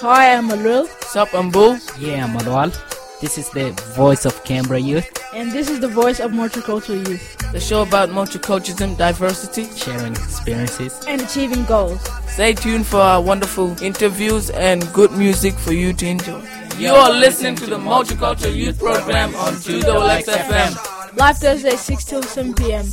[0.00, 1.78] Hi, I'm Alul, Sup, I'm Bull.
[1.98, 2.70] Yeah, Manuel.
[3.20, 7.36] This is the voice of Canberra youth, and this is the voice of multicultural youth
[7.52, 9.66] The show about multiculturalism, diversity.
[9.76, 11.00] sharing experiences.
[11.06, 12.00] and achieving goals.
[12.28, 16.42] Stay tuned for our wonderful interviews and good music for you to enjoy.
[16.78, 21.16] You are listening to the Multicultural Youth Program on 2XX FM.
[21.16, 22.86] Live Thursday, 6 till 7 p.m.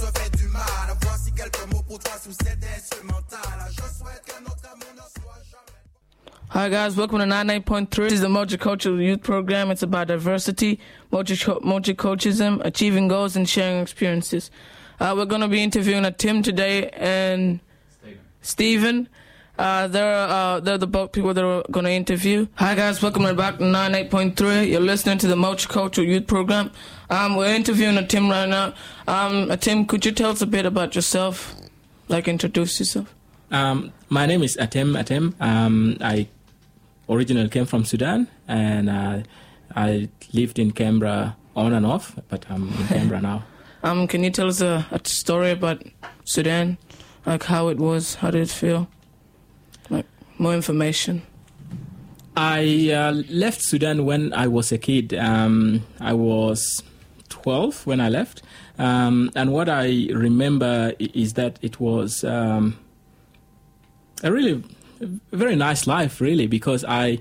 [6.50, 7.90] Hi guys, welcome to 98.3.
[7.90, 9.72] This is the Multicultural Youth Program.
[9.72, 14.52] It's about diversity, multi- multiculturalism, achieving goals, and sharing experiences.
[15.00, 17.60] Uh, we're going to be interviewing Atem today and
[18.42, 19.10] Stephen.
[19.58, 22.46] Uh, they're, uh, they're the both people that we're going to interview.
[22.56, 24.70] Hi guys, welcome back to 98.3.
[24.70, 26.70] You're listening to the Multicultural Youth Program.
[27.10, 28.76] Um, we're interviewing Atem right now.
[29.08, 31.56] Um, Tim, could you tell us a bit about yourself?
[32.12, 33.16] Like introduce yourself.
[33.52, 35.34] Um, my name is Atem Atem.
[35.40, 36.28] Um, I
[37.08, 39.20] originally came from Sudan and uh,
[39.78, 43.44] I lived in Canberra on and off, but I'm in Canberra now.
[43.82, 45.84] Um, can you tell us a, a story about
[46.26, 46.78] Sudan?
[47.26, 48.90] Like how it was, how did it feel?
[49.90, 50.06] Like
[50.38, 51.22] more information.
[52.36, 55.14] I uh, left Sudan when I was a kid.
[55.14, 56.84] Um, I was
[57.32, 58.44] 12 when I left.
[58.78, 62.78] Um, and what I remember is that it was um,
[64.24, 64.64] a really
[65.02, 67.20] a very nice life, really, because I.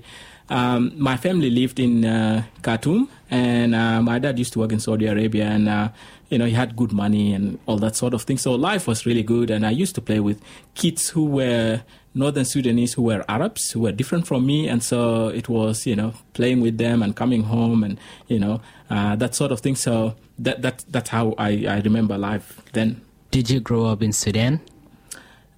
[0.49, 4.81] Um, my family lived in uh, Khartoum, and uh, my dad used to work in
[4.81, 5.89] Saudi Arabia, and uh,
[6.29, 8.37] you know he had good money and all that sort of thing.
[8.37, 10.41] So life was really good, and I used to play with
[10.75, 15.29] kids who were Northern Sudanese, who were Arabs, who were different from me, and so
[15.29, 18.59] it was you know playing with them and coming home, and you know
[18.91, 19.75] uh, that sort of thing.
[19.75, 23.01] So that that that's how I, I remember life then.
[23.31, 24.59] Did you grow up in Sudan?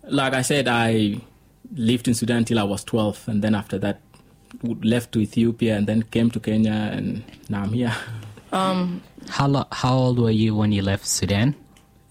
[0.10, 1.18] like I said, I
[1.76, 4.02] lived in Sudan till I was 12, and then after that,
[4.84, 7.94] left to Ethiopia, and then came to Kenya, and now I'm here.
[8.54, 11.56] Um, How lo- how old were you when you left Sudan?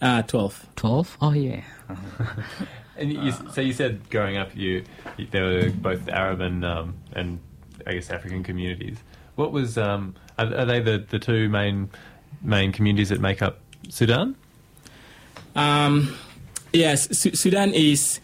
[0.01, 0.67] Uh, 12.
[0.75, 1.19] 12?
[1.21, 1.63] Oh yeah.
[2.97, 4.83] And you, so you said growing up, you,
[5.17, 7.39] you there were both Arab and um, and
[7.87, 8.99] I guess African communities.
[9.37, 11.91] What was um, are, are they the, the two main
[12.43, 14.37] main communities that make up Sudan?
[15.55, 16.15] Um,
[16.73, 18.21] yes, Su- Sudan is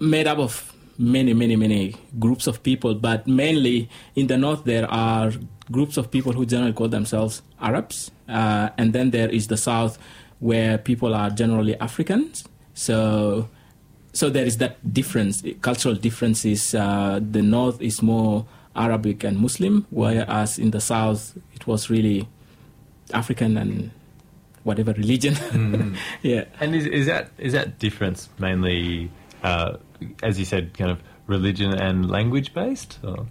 [0.00, 4.90] made up of many, many, many groups of people, but mainly in the north there
[4.90, 5.32] are
[5.70, 9.98] groups of people who generally call themselves Arabs, uh, and then there is the south
[10.40, 12.44] where people are generally Africans.
[12.74, 13.48] So,
[14.12, 16.74] so there is that difference, cultural differences.
[16.74, 18.46] Uh, the north is more
[18.76, 22.28] Arabic and Muslim, whereas in the south it was really
[23.12, 23.90] African and
[24.64, 25.36] whatever religion.
[26.22, 26.44] yeah.
[26.60, 29.10] And is, is that is that difference mainly,
[29.42, 29.76] uh,
[30.22, 32.98] as you said, kind of religion and language based?
[33.04, 33.26] Or?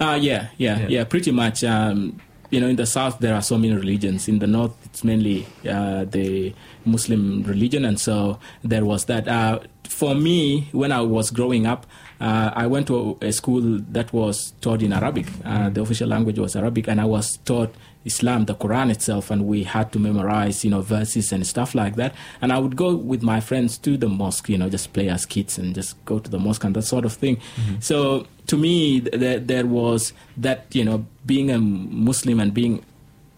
[0.00, 0.88] Uh, yeah, yeah, Yeah.
[0.88, 1.62] yeah, pretty much.
[1.64, 2.20] Um,
[2.50, 4.28] you know, in the south there are so many religions.
[4.28, 6.52] In the north, it's mainly uh, the
[6.84, 9.26] Muslim religion, and so there was that.
[9.26, 11.86] Uh, for me, when I was growing up,
[12.22, 15.26] uh, I went to a school that was taught in Arabic.
[15.44, 17.74] Uh, the official language was Arabic, and I was taught
[18.04, 21.96] Islam, the Quran itself, and we had to memorize, you know, verses and stuff like
[21.96, 22.14] that.
[22.40, 25.26] And I would go with my friends to the mosque, you know, just play as
[25.26, 27.40] kids and just go to the mosque and that sort of thing.
[27.80, 32.84] So to me, th- there, there was that, you know, being a Muslim and being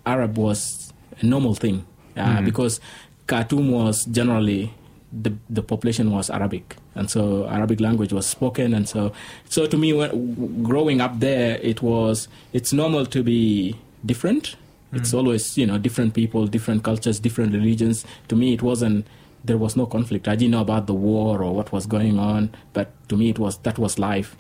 [0.05, 1.87] Arab was a normal thing
[2.19, 2.81] uh, because
[3.29, 4.75] Khartoum was generally
[5.23, 9.13] the the population was Arabic, and so Arabic language was spoken, and so
[9.49, 14.57] so to me, when, growing up there, it was it's normal to be different.
[14.93, 18.05] It's always you know different people, different cultures, different religions.
[18.29, 19.07] To me, it wasn't.
[19.45, 20.27] There was no conflict.
[20.29, 23.39] I didn't know about the war or what was going on, but to me, it
[23.39, 24.37] was that was life.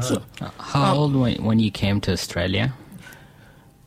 [0.00, 2.74] So Uh, How old when, when you came to Australia?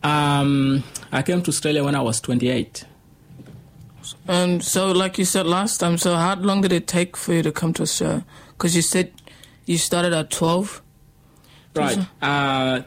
[0.04, 2.86] um, I came to Australia when I was 28.
[4.28, 7.44] And so like you said last time, so how long did it take for you
[7.44, 8.26] to come to Australia?
[8.50, 9.12] Because you said
[9.66, 10.82] you started at 12.
[11.76, 12.00] Right.
[12.22, 12.82] Uh,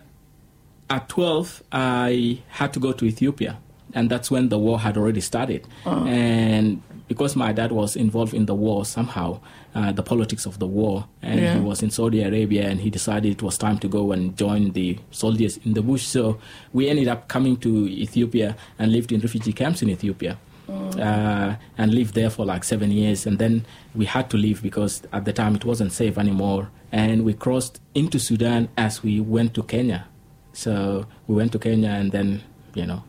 [0.90, 3.58] at 12, I had to go to Ethiopia,
[3.94, 5.66] and that's when the war had already started.
[5.86, 9.40] And because my dad was involved in the war somehow,
[9.74, 11.54] uh, the politics of the war, and Yeah.
[11.54, 14.72] he was in Saudi Arabia, and he decided it was time to go and join
[14.72, 16.04] the soldiers in the bush.
[16.04, 16.38] So
[16.72, 20.36] we ended up coming to Ethiopia and lived in refugee camps in Ethiopia.
[20.68, 25.02] Uh, and lived there for like seven years, and then we had to leave because
[25.12, 26.70] at the time it wasn't safe anymore.
[26.90, 30.06] And we crossed into Sudan as we went to Kenya.
[30.54, 32.42] So we went to Kenya, and then
[32.74, 33.02] you know,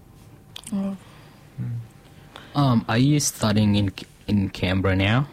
[2.56, 3.92] Um, are you studying in
[4.28, 5.28] in Canberra now?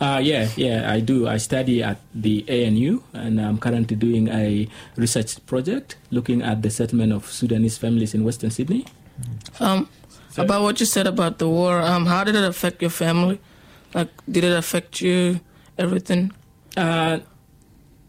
[0.00, 1.26] Uh, yeah, yeah, I do.
[1.26, 6.70] I study at the ANU, and I'm currently doing a research project looking at the
[6.70, 8.84] settlement of Sudanese families in Western Sydney.
[9.58, 9.88] Um,
[10.38, 13.40] about what you said about the war, um, how did it affect your family?
[13.94, 15.40] Like, did it affect you?
[15.78, 16.32] Everything?
[16.76, 17.18] Uh,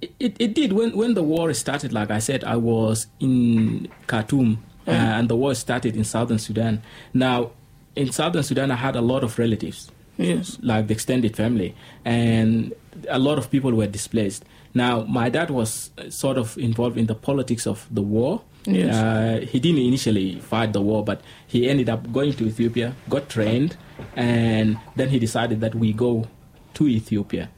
[0.02, 0.74] it, it did.
[0.74, 5.36] When, when the war started, like I said, I was in Khartoum, uh, and the
[5.36, 6.82] war started in southern Sudan.
[7.14, 7.52] Now,
[7.96, 9.92] in southern Sudan, I had a lot of relatives.
[10.18, 10.58] Yes.
[10.62, 12.74] like the extended family, and
[13.10, 14.46] a lot of people were displaced.
[14.74, 18.42] Now, my dad was uh, sort of involved in the politics of the war.
[18.66, 18.96] Yes.
[18.96, 23.30] Uh, he didn't initially fight the war, but he ended up going to Ethiopia, got
[23.30, 23.78] trained,
[24.16, 26.28] and then he decided that we go
[26.76, 27.50] to Ethiopia.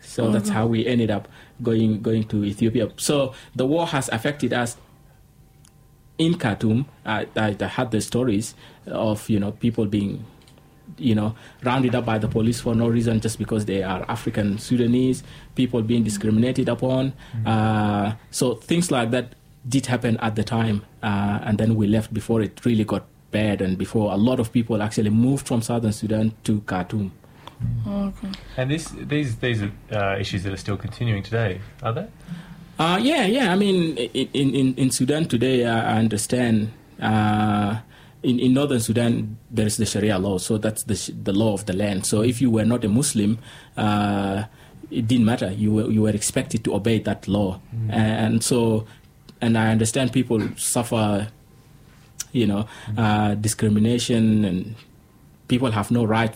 [0.00, 1.26] So that's how we ended up
[1.62, 2.90] going going to Ethiopia.
[2.96, 4.76] So the war has affected us
[6.18, 6.86] in Khartoum.
[7.04, 8.54] I, I, I had the stories
[8.86, 10.24] of you know people being
[10.98, 14.58] you know, rounded up by the police for no reason just because they are African
[14.58, 15.22] Sudanese,
[15.54, 17.12] people being discriminated upon.
[17.46, 19.34] Uh, so things like that
[19.68, 23.62] did happen at the time, uh, and then we left before it really got bad
[23.62, 27.12] and before a lot of people actually moved from southern Sudan to Khartoum.
[27.86, 28.28] Okay.
[28.56, 32.06] And this, these, these are uh, issues that are still continuing today, are they?
[32.78, 33.52] Uh, yeah, yeah.
[33.52, 36.72] I mean, in, in, in Sudan today, uh, I understand.
[37.00, 37.78] Uh,
[38.22, 41.66] in, in northern Sudan, there is the Sharia law, so that's the, the law of
[41.66, 42.06] the land.
[42.06, 43.38] So if you were not a Muslim,
[43.76, 44.44] uh,
[44.90, 45.50] it didn't matter.
[45.50, 47.60] You were, you were expected to obey that law.
[47.88, 48.86] And so,
[49.40, 51.28] and I understand people suffer,
[52.32, 54.74] you know, uh, discrimination, and
[55.48, 56.34] people have no right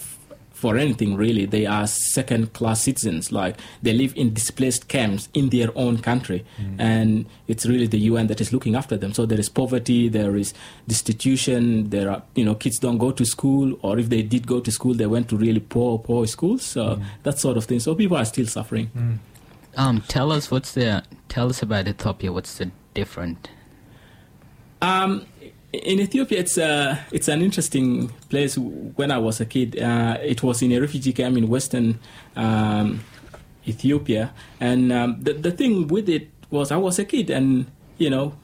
[0.56, 1.44] for anything really.
[1.44, 3.30] They are second class citizens.
[3.30, 6.44] Like they live in displaced camps in their own country,
[6.78, 9.12] and it's really the UN that is looking after them.
[9.12, 10.54] So there is poverty, there is
[10.88, 11.90] destitution.
[11.90, 14.70] There are you know kids don't go to school, or if they did go to
[14.72, 16.62] school, they went to really poor poor schools.
[16.64, 17.80] So that sort of thing.
[17.80, 19.20] So people are still suffering.
[19.76, 22.32] Um, tell us what's the tell us about Ethiopia.
[22.32, 23.50] What's the different?
[24.80, 25.26] Um,
[25.82, 28.56] in Ethiopia, it's uh, it's an interesting place.
[28.58, 31.98] When I was a kid, uh, it was in a refugee camp in Western
[32.34, 33.00] um,
[33.66, 37.66] Ethiopia, and um, the the thing with it was I was a kid, and
[37.98, 38.34] you know,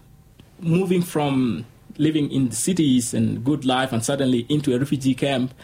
[0.60, 1.64] moving from
[1.98, 5.54] living in the cities and good life, and suddenly into a refugee camp.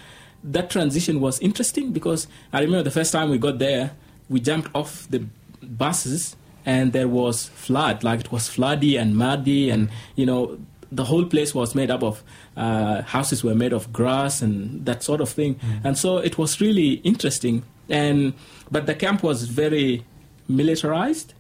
[0.44, 3.91] That transition was interesting because I remember the first time we got there,
[4.29, 5.26] we jumped off the
[5.61, 10.59] buses and there was flood like it was floody and muddy and you know
[10.90, 12.23] the whole place was made up of
[12.56, 15.58] uh, houses were made of grass and that sort of thing.
[15.85, 17.62] And so it was really interesting.
[17.88, 18.35] And
[18.70, 20.05] but the camp was very
[20.49, 21.35] militarized.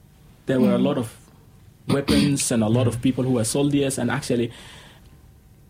[0.46, 1.14] There were a lot of
[1.88, 3.98] weapons and a lot of people who were soldiers.
[3.98, 4.52] And actually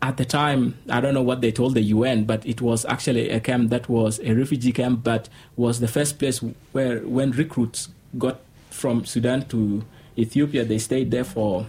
[0.01, 3.31] at the time, I don't know what they told the UN, but it was actually
[3.31, 6.39] a camp that was a refugee camp, but was the first place
[6.73, 8.41] where when recruits got
[8.71, 9.85] from Sudan to
[10.17, 11.67] Ethiopia, they stayed there for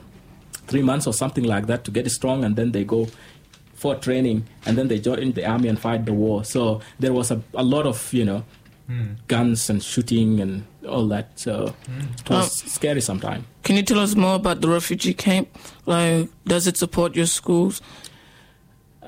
[0.69, 3.07] three months or something like that to get strong, and then they go
[3.73, 6.43] for training, and then they join the army and fight the war.
[6.43, 8.43] So there was a, a lot of you know
[9.27, 11.37] guns and shooting and all that.
[11.39, 11.75] So
[12.19, 13.45] it was scary sometimes.
[13.63, 15.47] Can you tell us more about the refugee camp?
[15.85, 17.81] Like, does it support your schools?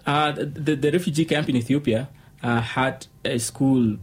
[0.05, 2.09] Uh, the, the refugee camp in Ethiopia
[2.43, 3.97] uh, had a school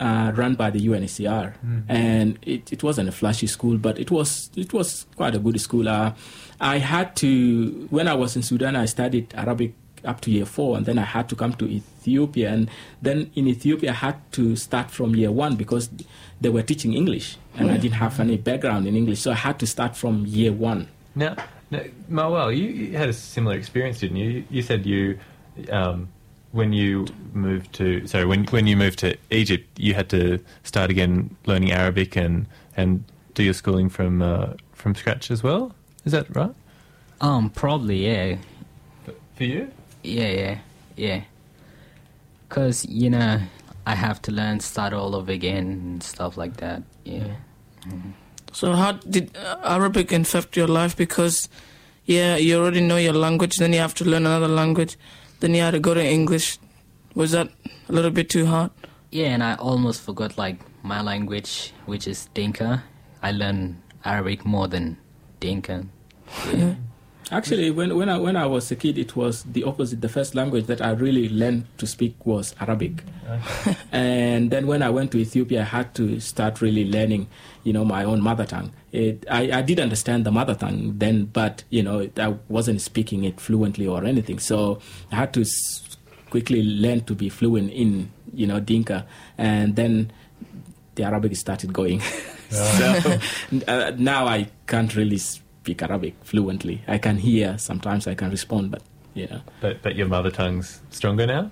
[0.00, 1.54] uh, run by the UNHCR,
[1.88, 5.60] and it, it wasn't a flashy school, but it was it was quite a good
[5.60, 5.88] school.
[5.88, 6.12] Uh,
[6.60, 10.76] I had to when I was in Sudan, I studied Arabic up to year four,
[10.76, 12.70] and then I had to come to Ethiopia, and
[13.02, 15.90] then in Ethiopia I had to start from year one because
[16.40, 19.58] they were teaching English, and I didn't have any background in English, so I had
[19.58, 20.88] to start from year one.
[21.14, 21.36] Now,
[21.70, 21.80] now
[22.10, 24.44] Marwell, you, you had a similar experience, didn't you?
[24.50, 25.18] You said you,
[25.70, 26.08] um,
[26.52, 30.90] when you moved to, sorry, when when you moved to Egypt, you had to start
[30.90, 35.72] again learning Arabic and and do your schooling from uh, from scratch as well.
[36.04, 36.54] Is that right
[37.20, 38.36] Um, probably yeah,
[39.36, 39.70] for you?
[40.02, 40.58] yeah, yeah,
[40.96, 41.20] yeah.
[42.48, 43.40] Cause you know
[43.86, 46.82] I have to learn, start all over again, and stuff like that.
[47.04, 47.34] Yeah.
[48.52, 50.96] So, how did uh, Arabic affect your life?
[50.96, 51.48] Because,
[52.06, 54.96] yeah, you already know your language, then you have to learn another language,
[55.40, 56.58] then you had to go to English.
[57.14, 57.48] Was that
[57.88, 58.70] a little bit too hard?
[59.10, 62.84] Yeah, and I almost forgot like my language, which is Dinka.
[63.22, 64.98] I learned Arabic more than
[65.40, 65.86] Dinka.
[67.30, 70.00] Actually, when, when, I, when I was a kid, it was the opposite.
[70.00, 73.02] The first language that I really learned to speak was Arabic.
[73.92, 77.28] and then when I went to Ethiopia, I had to start really learning,
[77.64, 78.72] you know, my own mother tongue.
[78.92, 83.24] It, I, I did understand the mother tongue then, but, you know, I wasn't speaking
[83.24, 84.38] it fluently or anything.
[84.38, 84.80] So
[85.12, 85.96] I had to s-
[86.30, 89.06] quickly learn to be fluent in, you know, Dinka.
[89.36, 90.12] And then
[90.94, 92.00] the Arabic started going.
[92.50, 93.18] so
[93.68, 95.42] uh, now I can't really speak
[95.82, 96.82] Arabic fluently.
[96.88, 98.06] I can hear sometimes.
[98.06, 98.82] I can respond, but
[99.14, 101.50] yeah, But but your mother tongue's stronger now.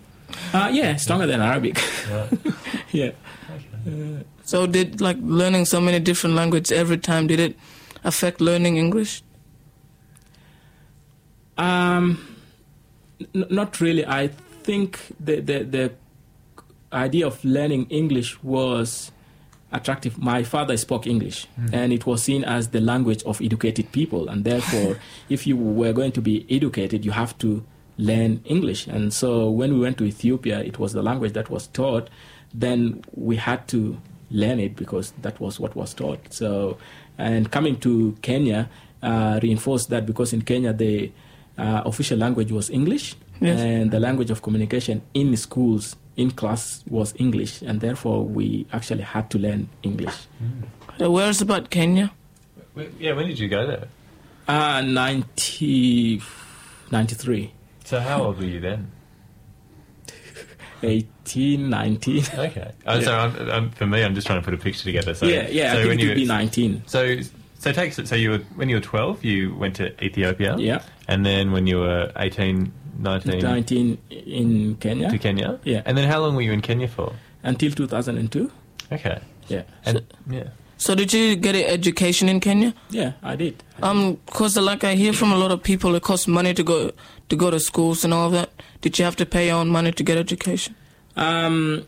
[0.54, 1.76] uh, yeah, stronger than Arabic.
[2.92, 3.11] yeah.
[4.44, 7.56] So did like learning so many different languages every time did it
[8.04, 9.23] affect learning English?
[11.58, 12.18] Um,
[13.35, 14.04] n- not really.
[14.06, 14.28] I
[14.62, 15.92] think the, the the
[16.92, 19.11] idea of learning English was
[19.73, 20.18] attractive.
[20.18, 24.44] My father spoke English, and it was seen as the language of educated people, and
[24.44, 27.64] therefore, if you were going to be educated, you have to
[27.99, 28.87] learn English.
[28.87, 32.08] And so, when we went to Ethiopia, it was the language that was taught.
[32.54, 36.20] Then we had to learn it because that was what was taught.
[36.32, 36.78] So,
[37.18, 38.68] and coming to Kenya
[39.02, 41.12] uh, reinforced that because in Kenya the
[41.58, 43.61] uh, official language was English, Yes.
[43.61, 49.02] and the language of communication in schools, in class, was English, and therefore we actually
[49.02, 50.14] had to learn English.
[51.00, 52.12] Uh, Where's about Kenya?
[52.99, 53.88] Yeah, when did you go there?
[54.49, 56.23] Uh, 90,
[56.90, 57.52] 93,
[57.85, 58.90] So how old were you then?
[60.82, 62.25] 18, 19.
[62.38, 62.70] Okay.
[62.87, 63.00] Oh, Yeah.
[63.00, 65.14] So I'm, I'm, for me, I'm just trying to put a picture together.
[65.14, 66.82] So yeah, yeah, So I think when you would be 19.
[66.87, 67.16] so
[67.58, 70.56] so take so you were when you were 12, you went to Ethiopia.
[70.58, 70.82] Yeah.
[71.08, 75.58] And then when you were 18, 19, 19 in Kenya to Kenya.
[75.64, 75.82] Yeah.
[75.84, 77.12] And then how long were you in Kenya for?
[77.42, 78.50] until 2002.
[78.90, 79.20] Okay.
[79.48, 80.48] Yeah, And yeah.
[80.78, 82.74] So did you get an education in Kenya?
[82.90, 83.62] yeah, I did.
[83.82, 86.90] Um, cause like I hear from a lot of people, it costs money to go
[87.28, 88.50] to go to schools and all that.
[88.80, 90.74] Did you have to pay your own money to get education?
[91.16, 91.86] Um,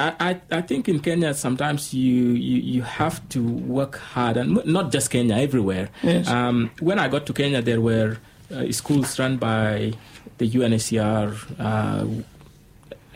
[0.00, 0.14] I,
[0.50, 4.92] I, I think in Kenya sometimes you, you, you have to work hard, and not
[4.92, 5.88] just Kenya, everywhere.
[6.02, 6.28] Yes.
[6.28, 8.18] Um, when I got to Kenya, there were
[8.54, 9.92] uh, schools run by
[10.38, 12.06] the UNHCR, uh,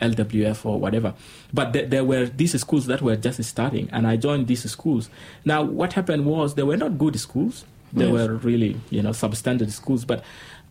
[0.01, 1.13] LWF, or whatever.
[1.53, 5.09] But th- there were these schools that were just starting, and I joined these schools.
[5.45, 7.65] Now, what happened was they were not good schools.
[7.93, 8.13] They Yes.
[8.13, 10.03] were really, you know, substandard schools.
[10.03, 10.23] But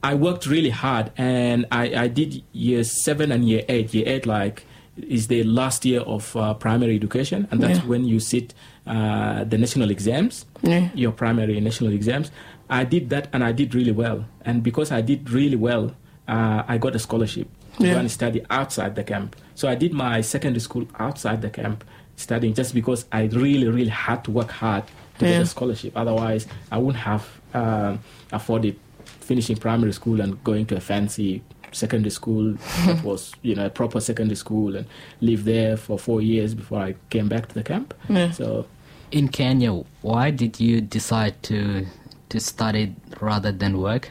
[0.03, 3.95] I worked really hard, and I, I did year seven and year eight.
[3.95, 4.67] Year eight, like,
[5.09, 7.87] is the last year of uh, primary education, and that's Yeah.
[7.87, 8.53] when you sit
[8.85, 10.89] uh, the national exams Yeah.
[10.93, 12.33] your primary national exams.
[12.71, 14.25] I did that and I did really well.
[14.45, 15.95] And because I did really well,
[16.29, 17.95] uh, I got a scholarship to Yeah.
[17.95, 19.37] go and study outside the camp.
[19.55, 21.85] So I did my secondary school outside the camp,
[22.17, 24.85] studying just because I really, really had to work hard
[25.19, 25.33] to Yeah.
[25.33, 25.93] get a scholarship.
[25.97, 27.99] Otherwise, I wouldn't have um,
[28.33, 31.43] afforded finishing primary school and going to a fancy
[31.73, 32.55] secondary school
[32.87, 34.87] that was, you know, a proper secondary school and
[35.21, 37.95] live there for four years before I came back to the camp.
[38.09, 38.31] Yeah.
[38.31, 38.67] So
[39.11, 41.87] In Kenya, why did you decide to
[42.33, 44.11] to study rather than work?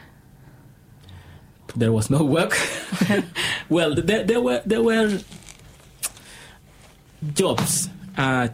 [1.76, 2.56] there was no work.
[3.68, 5.18] well, there, there were there were
[7.34, 8.48] jobs, uh,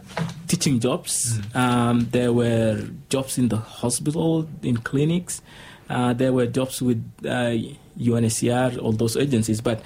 [0.47, 1.39] teaching jobs.
[1.53, 5.41] Um, there were jobs in the hospital, in clinics.
[5.89, 7.57] Uh, there were jobs with uh,
[7.97, 9.81] UNHCR, all those agencies, but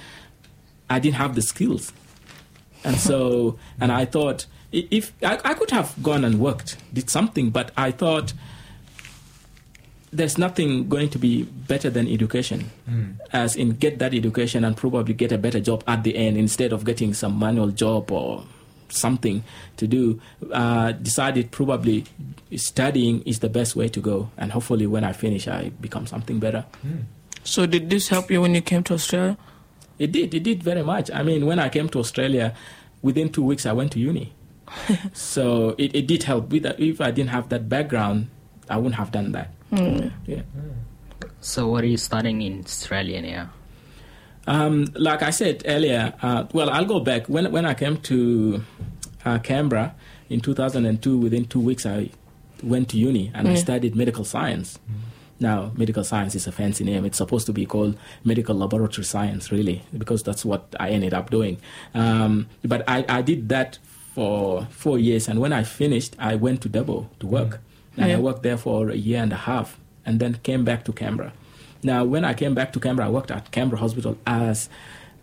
[0.90, 1.92] I didn't have the skills,
[2.84, 7.50] and so and I thought if I, I could have gone and worked, did something,
[7.50, 8.32] but I thought
[10.16, 12.70] there's nothing going to be better than education.
[13.32, 16.72] As in get that education and probably get a better job at the end instead
[16.72, 18.44] of getting some manual job or
[18.88, 19.42] something
[19.76, 20.20] to do.
[20.52, 22.04] Uh, decided probably
[22.56, 24.30] studying is the best way to go.
[24.36, 26.64] And hopefully when i finish i become something better.
[27.42, 29.36] So did this help you when you came to Australia?
[29.98, 30.34] it did.
[30.34, 31.10] It did very much.
[31.10, 32.54] I mean when i came to australia
[33.02, 34.32] within two weeks i went to uni.
[35.12, 36.50] So it, it did help.
[36.50, 36.80] With that.
[36.80, 38.28] if i didn't have that background
[38.70, 40.12] i wouldn't have done that Mm.
[40.26, 40.42] yeah
[41.40, 43.50] So what are you studying in Australia now?
[44.46, 47.28] Um, like I said earlier, uh, well, I'll go back.
[47.28, 48.62] When when I came to
[49.24, 49.94] uh, Canberra
[50.28, 52.10] in 2002, within two weeks, I
[52.62, 54.78] went to uni and I studied medical science.
[55.40, 57.04] Now, medical science is a fancy name.
[57.04, 61.30] It's supposed to be called medical laboratory science, really, because that's what I ended up
[61.30, 61.56] doing.
[61.94, 63.78] Um, but I, I did that
[64.14, 67.60] for four years, and when I finished, I went to Dubbo to work.
[67.96, 68.16] And Yeah.
[68.16, 71.32] I worked there for a year and a half, and then came back to Canberra.
[71.82, 74.68] Now, when I came back to Canberra, I worked at Canberra Hospital as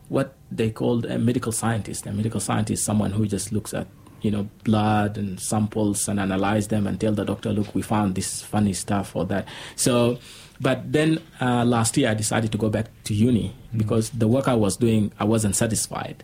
[0.09, 2.05] what they called a medical scientist.
[2.05, 3.87] A medical scientist someone who just looks at
[4.21, 8.15] you know blood and samples and analyze them and tell the doctor, look, we found
[8.15, 9.47] this funny stuff or that.
[9.75, 10.19] So,
[10.61, 14.47] but then uh, last year I decided to go back to uni because the work
[14.47, 16.23] I was doing, I wasn't satisfied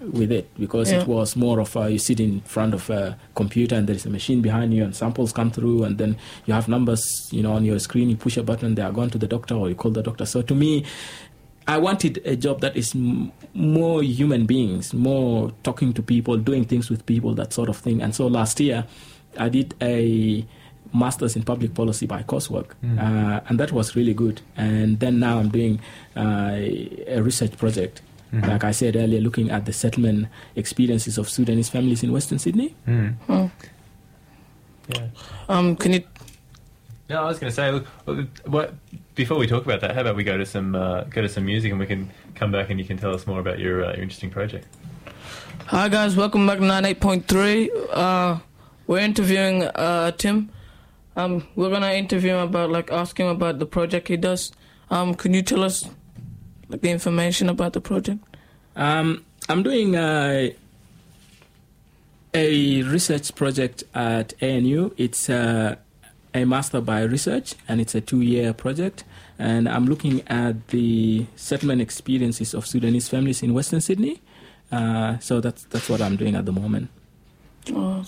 [0.00, 1.00] with it because Yeah.
[1.02, 4.06] it was more of a, you sit in front of a computer and there is
[4.06, 7.52] a machine behind you and samples come through and then you have numbers, you know,
[7.52, 8.08] on your screen.
[8.08, 10.24] You push a button, they are gone to the doctor or you call the doctor.
[10.24, 10.84] So to me,
[11.66, 16.64] I wanted a job that is m- more human beings, more talking to people, doing
[16.64, 18.00] things with people, that sort of thing.
[18.02, 18.86] And so last year,
[19.36, 20.46] I did a
[20.92, 24.40] master's in public policy by coursework, uh, and that was really good.
[24.56, 25.80] And then now I'm doing
[26.16, 26.52] uh,
[27.06, 32.02] a research project, like I said earlier, looking at the settlement experiences of Sudanese families
[32.02, 32.74] in Western Sydney.
[33.28, 33.50] Oh.
[34.88, 35.06] Yeah.
[35.48, 36.04] Um, can you?
[37.08, 37.86] No, I was going to say, look,
[38.46, 38.74] what
[39.14, 41.44] before we talk about that, how about we go to some uh, go to some
[41.44, 43.92] music and we can come back and you can tell us more about your, uh,
[43.92, 44.66] your interesting project.
[45.66, 47.70] Hi guys, welcome back to 98.3.
[47.92, 48.38] Uh,
[48.86, 50.50] we're interviewing uh, Tim.
[51.16, 54.52] Um, we're gonna interview him about like ask him about the project he does.
[54.90, 55.88] Um, can you tell us
[56.68, 58.18] like the information about the project?
[58.76, 60.50] Um, I'm doing uh,
[62.32, 64.92] a research project at ANU.
[64.96, 65.76] It's uh,
[66.34, 69.04] a master by research, and it's a two-year project.
[69.38, 74.20] And I'm looking at the settlement experiences of Sudanese families in Western Sydney.
[74.72, 76.88] Uh, so that's that's what I'm doing at the moment.
[77.72, 78.04] Oh,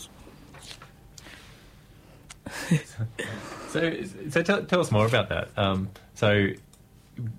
[3.68, 3.92] So,
[4.30, 5.50] so tell, tell us more about that.
[5.56, 6.48] Um, so,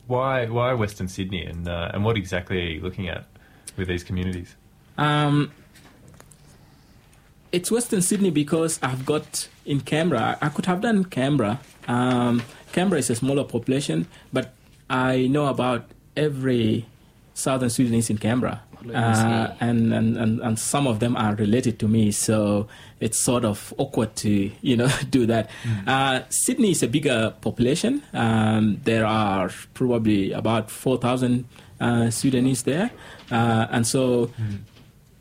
[0.06, 3.26] why why Western Sydney and uh, and what exactly are you looking at
[3.76, 4.56] with these communities?
[5.00, 5.52] Um,
[7.52, 10.38] it's Western Sydney because I've got in Canberra.
[10.42, 11.60] I could have done Canberra.
[11.88, 14.54] Um, Canberra is a smaller population, but
[14.90, 16.86] I know about every
[17.34, 18.62] Southern Sudanese in Canberra.
[18.92, 22.68] Uh, and, and, and, and some of them are related to me, so
[23.00, 25.50] it's sort of awkward to you know do that.
[25.86, 28.04] Uh, Sydney is a bigger population.
[28.14, 31.46] Um, there are probably about four thousand
[31.80, 32.92] uh, Sudanese there,
[33.32, 34.32] uh, and so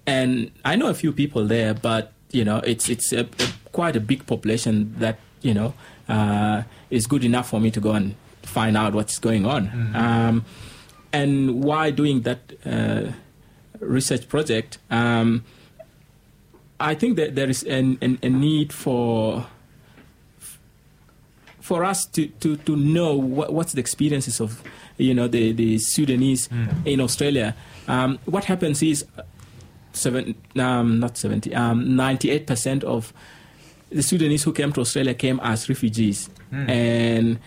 [0.06, 3.96] and I know a few people there, but you know, it's it's a, a, quite
[3.96, 5.74] a big population that you know
[6.08, 9.68] uh, is good enough for me to go and find out what's going on.
[9.94, 10.44] Um,
[11.12, 13.12] and why doing that uh,
[13.80, 14.78] research project?
[14.90, 15.44] Um,
[16.78, 19.46] I think that there is an, an, a need for
[21.60, 24.62] for us to, to, to know what, what's the experiences of
[24.98, 26.48] you know the, the Sudanese
[26.84, 27.56] in Australia.
[27.88, 29.04] Um, what happens is
[29.96, 33.12] seven, um, not 70, um, 98% of
[33.90, 36.28] the Sudanese who came to Australia came as refugees.
[36.52, 37.38] And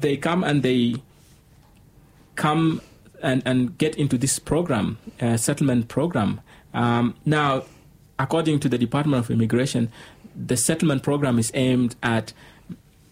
[0.00, 0.96] they come and they
[2.36, 2.80] come
[3.22, 6.40] and, and get into this program, uh, settlement program.
[6.74, 7.64] Um, now,
[8.18, 9.90] according to the Department of Immigration,
[10.34, 12.32] the settlement program is aimed at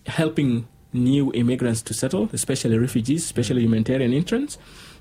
[0.07, 4.59] helping new immigrants to settle, especially refugees, especially humanitarian entrants.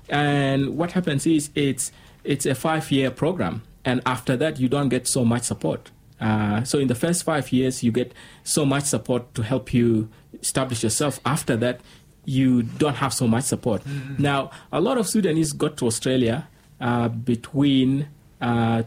[0.08, 1.92] And what happens is it's
[2.24, 5.90] it's a five-year program, and after that you don't get so much support.
[6.20, 10.08] Uh, so in the first five years you get so much support to help you
[10.40, 11.20] establish yourself.
[11.24, 11.80] After that,
[12.26, 13.82] you don't have so much support.
[14.18, 16.46] Now, a lot of Sudanese got to Australia
[16.80, 18.08] uh, between
[18.40, 18.82] uh,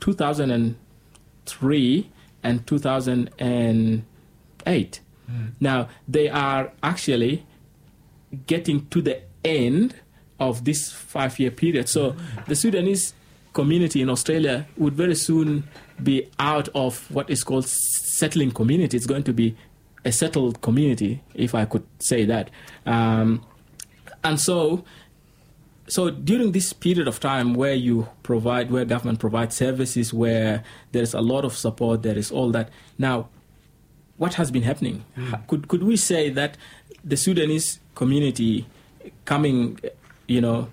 [0.00, 2.10] 2003
[2.42, 5.00] and 2008.
[5.60, 7.46] Now, they are actually
[8.46, 9.94] getting to the end
[10.40, 11.88] of this five year period.
[11.88, 12.16] So,
[12.48, 13.14] the Sudanese
[13.52, 15.68] community in Australia would very soon
[16.02, 18.96] be out of what is called settling community.
[18.96, 19.56] It's going to be
[20.04, 22.50] a settled community, if I could say that.
[22.86, 23.44] Um,
[24.24, 24.84] and so,
[25.88, 31.14] so during this period of time where you provide, where government provides services, where there's
[31.14, 32.70] a lot of support, there is all that.
[32.98, 33.28] Now,
[34.16, 35.04] what has been happening?
[35.16, 36.56] Ha- Could could we say that
[37.02, 38.66] the Sudanese community
[39.24, 39.78] coming,
[40.26, 40.68] you know,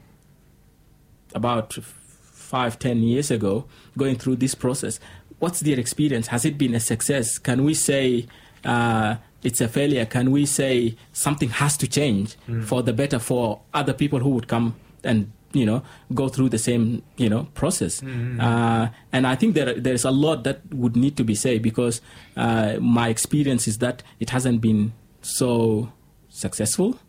[1.34, 3.66] about five, ten years ago,
[3.98, 5.00] going through this process,
[5.40, 6.28] what's their experience?
[6.28, 7.38] Has it been a success?
[7.38, 8.28] Can we say
[8.68, 10.06] uh, it's a failure?
[10.06, 14.48] Can we say something has to change for the better for other people who would
[14.48, 15.82] come and you know
[16.14, 18.04] go through the same you know process?
[18.04, 21.62] Uh, and I think there there is a lot that would need to be said
[21.62, 22.02] because
[22.36, 25.90] uh, my experience is that it hasn't been so
[26.30, 27.00] successful,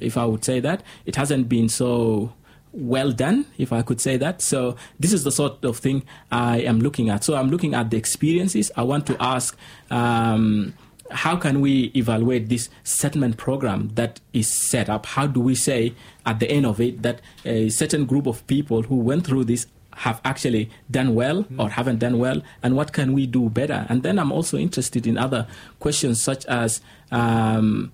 [0.00, 0.82] if I would say that.
[1.06, 2.32] It hasn't been so
[2.72, 4.42] well done, if I could say that.
[4.42, 7.24] So this is the sort of thing I am looking at.
[7.24, 8.70] So I'm looking at the experiences.
[8.76, 9.56] I want to ask.
[9.90, 10.74] Um,
[11.10, 15.06] how can we evaluate this settlement program that is set up?
[15.06, 18.82] How do we say at the end of it that a certain group of people
[18.82, 23.14] who went through this have actually done well or haven't done well, and what can
[23.14, 23.86] we do better?
[23.88, 25.46] And then I'm also interested in other
[25.80, 27.92] questions such as um,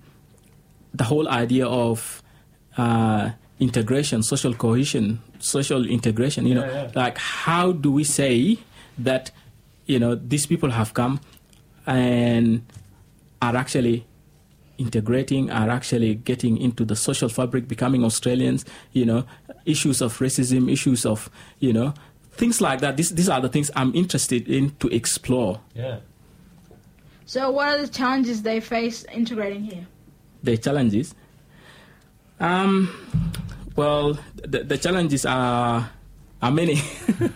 [0.93, 2.21] the whole idea of
[2.77, 6.45] uh, integration, social cohesion, social integration.
[6.45, 6.91] You know, Yeah, yeah.
[6.93, 8.57] like how do we say
[8.97, 9.31] that
[9.85, 11.21] you know these people have come
[11.85, 12.63] and
[13.43, 14.05] are actually
[14.77, 18.65] integrating, are actually getting into the social fabric, becoming Australians.
[18.93, 19.25] You know,
[19.65, 21.29] issues of racism, issues of
[21.59, 21.93] you know
[22.31, 22.97] things like that.
[22.97, 25.59] These these are the things I'm interested in to explore.
[25.75, 25.99] Yeah.
[27.25, 29.85] So, what are the challenges they face integrating here?
[30.43, 31.15] The challenges.
[32.39, 32.89] Um,
[33.75, 35.89] well, the, the challenges are
[36.41, 36.81] are many.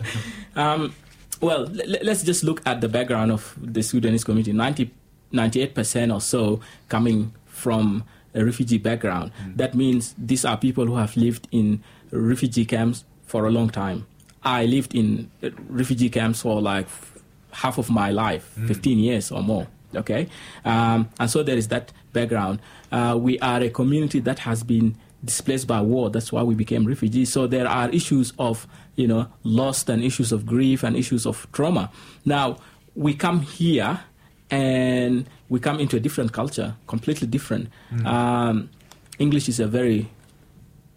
[0.56, 0.93] um,
[1.41, 4.52] well, l- let's just look at the background of the Sudanese community.
[4.54, 4.91] 90,
[5.34, 6.60] 98% or so
[6.90, 9.32] coming from a refugee background.
[9.56, 14.06] That means these are people who have lived in refugee camps for a long time.
[14.44, 15.30] I lived in
[15.68, 16.88] refugee camps for like
[17.52, 19.68] half of my life, 15 years or more.
[19.96, 20.28] Okay,
[20.66, 22.60] um, and so there is that background.
[22.92, 26.10] Uh, we are a community that has been displaced by war.
[26.10, 27.32] That's why we became refugees.
[27.32, 31.48] So there are issues of you know loss and issues of grief and issues of
[31.54, 31.90] trauma.
[32.26, 32.58] Now
[32.96, 34.02] we come here
[34.50, 37.70] and we come into a different culture, completely different.
[38.06, 38.70] Um,
[39.20, 40.10] English is a very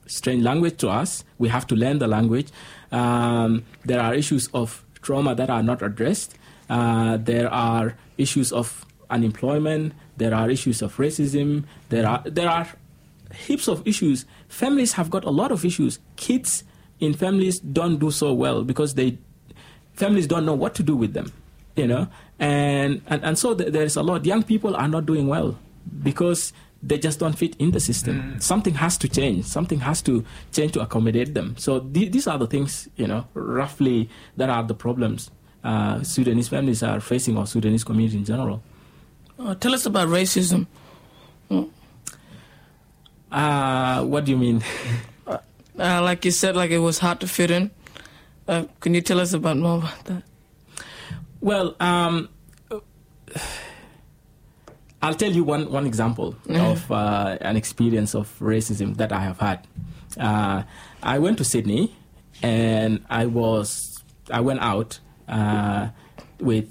[0.06, 1.24] strange language to us.
[1.38, 2.48] We have to learn the language.
[2.92, 6.34] Um, there are issues of trauma that are not addressed.
[6.68, 9.94] Uh, there are issues of unemployment.
[10.16, 11.64] There are issues of racism.
[11.88, 12.68] There are there are
[13.34, 14.26] heaps of issues.
[14.48, 15.98] Families have got a lot of issues.
[16.16, 16.64] Kids
[17.00, 19.18] in families don't do so well because they
[19.94, 21.32] families don't know what to do with them,
[21.76, 22.08] you know,
[22.40, 24.24] and and, and so th- there is a lot.
[24.24, 25.56] Young people are not doing well
[26.02, 28.40] because they just don't fit in the system.
[28.40, 29.44] Something has to change.
[29.44, 31.54] Something has to change to accommodate them.
[31.58, 35.30] So th- these are the things, you know, roughly that are the problems
[35.64, 38.62] uh, Sudanese families are facing or Sudanese community in general.
[39.38, 40.66] Uh, tell us about racism.
[43.30, 44.62] Uh, what do you mean?
[45.78, 47.70] Uh, like you said, like it was hard to fit in.
[48.46, 50.22] Uh, can you tell us about more about that?
[51.40, 52.28] Well, um,
[55.02, 59.38] I'll tell you one, one example of uh, an experience of racism that I have
[59.38, 59.66] had.
[60.18, 60.64] Uh,
[61.02, 61.94] I went to Sydney,
[62.42, 65.88] and I was I went out uh,
[66.38, 66.68] with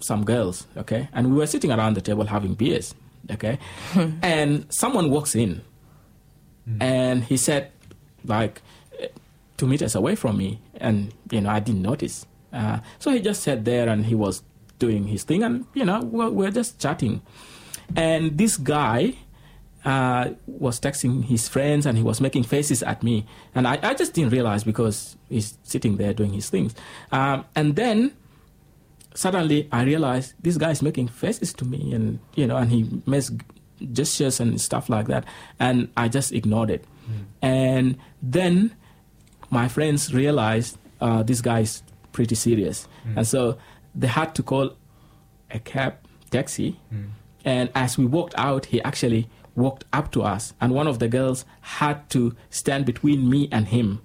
[0.00, 2.94] some girls, okay, and we were sitting around the table having beers,
[3.30, 3.58] okay,
[4.22, 5.62] and someone walks in,
[6.80, 7.70] and he said,
[8.24, 8.62] like,
[9.56, 12.26] two meters away from me, and you know I didn't notice.
[12.52, 14.42] Uh, so he just sat there and he was
[14.78, 17.22] doing his thing, and you know we're, we're just chatting.
[17.96, 19.14] And this guy
[19.84, 23.94] uh, was texting his friends and he was making faces at me, and I, I
[23.94, 26.74] just didn't realize because he's sitting there doing his things.
[27.12, 28.12] Um, and then
[29.14, 32.88] suddenly I realized this guy is making faces to me, and you know, and he
[33.06, 33.30] makes
[33.92, 35.24] gestures and stuff like that,
[35.58, 36.84] and I just ignored it.
[37.42, 38.76] And then
[39.50, 43.16] my friends realized uh, this guy is pretty serious, mm.
[43.16, 43.58] and so
[43.94, 44.76] they had to call
[45.50, 45.94] a cab
[46.30, 46.78] taxi.
[46.92, 47.10] Mm.
[47.44, 51.08] And as we walked out, he actually walked up to us, and one of the
[51.08, 54.02] girls had to stand between me and him,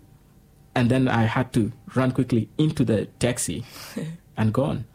[0.74, 3.66] and then I had to run quickly into the taxi
[4.38, 4.86] and gone.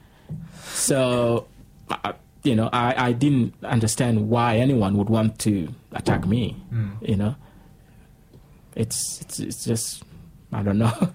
[0.62, 1.46] So,
[1.90, 6.56] uh, you know, I, I didn't understand why anyone would want to attack me.
[6.72, 7.08] Mm.
[7.08, 7.36] You know,
[8.74, 10.02] it's it's, it's just
[10.52, 11.12] I don't know.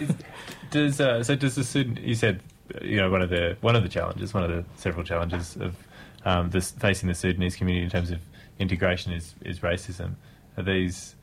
[0.70, 1.34] Does uh, so?
[1.34, 1.98] Does the Sudan?
[2.02, 2.42] You said
[2.80, 5.76] you know one of the one of the challenges, one of the several challenges of
[6.24, 8.20] um, this facing the Sudanese community in terms of
[8.58, 10.14] integration is is racism.
[10.56, 11.14] Are these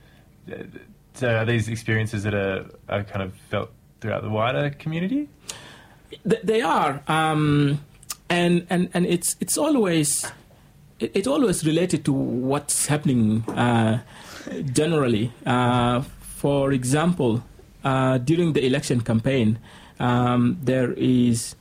[0.51, 0.63] uh,
[1.13, 5.29] so are these experiences that are, are kind of felt throughout the wider community?
[6.23, 7.83] They are, um,
[8.29, 10.25] and and and it's it's always
[10.99, 14.01] it, it's always related to what's happening uh,
[14.71, 15.31] generally.
[15.45, 17.43] Uh, for example,
[17.87, 19.59] uh, during the election campaign,
[19.99, 21.55] um, there is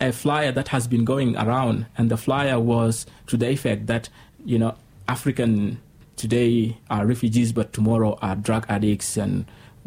[0.00, 4.08] a flyer that has been going around, and the flyer was to the effect that
[4.44, 4.74] you know
[5.06, 5.78] African
[6.16, 9.44] today are refugees, but tomorrow are drug addicts and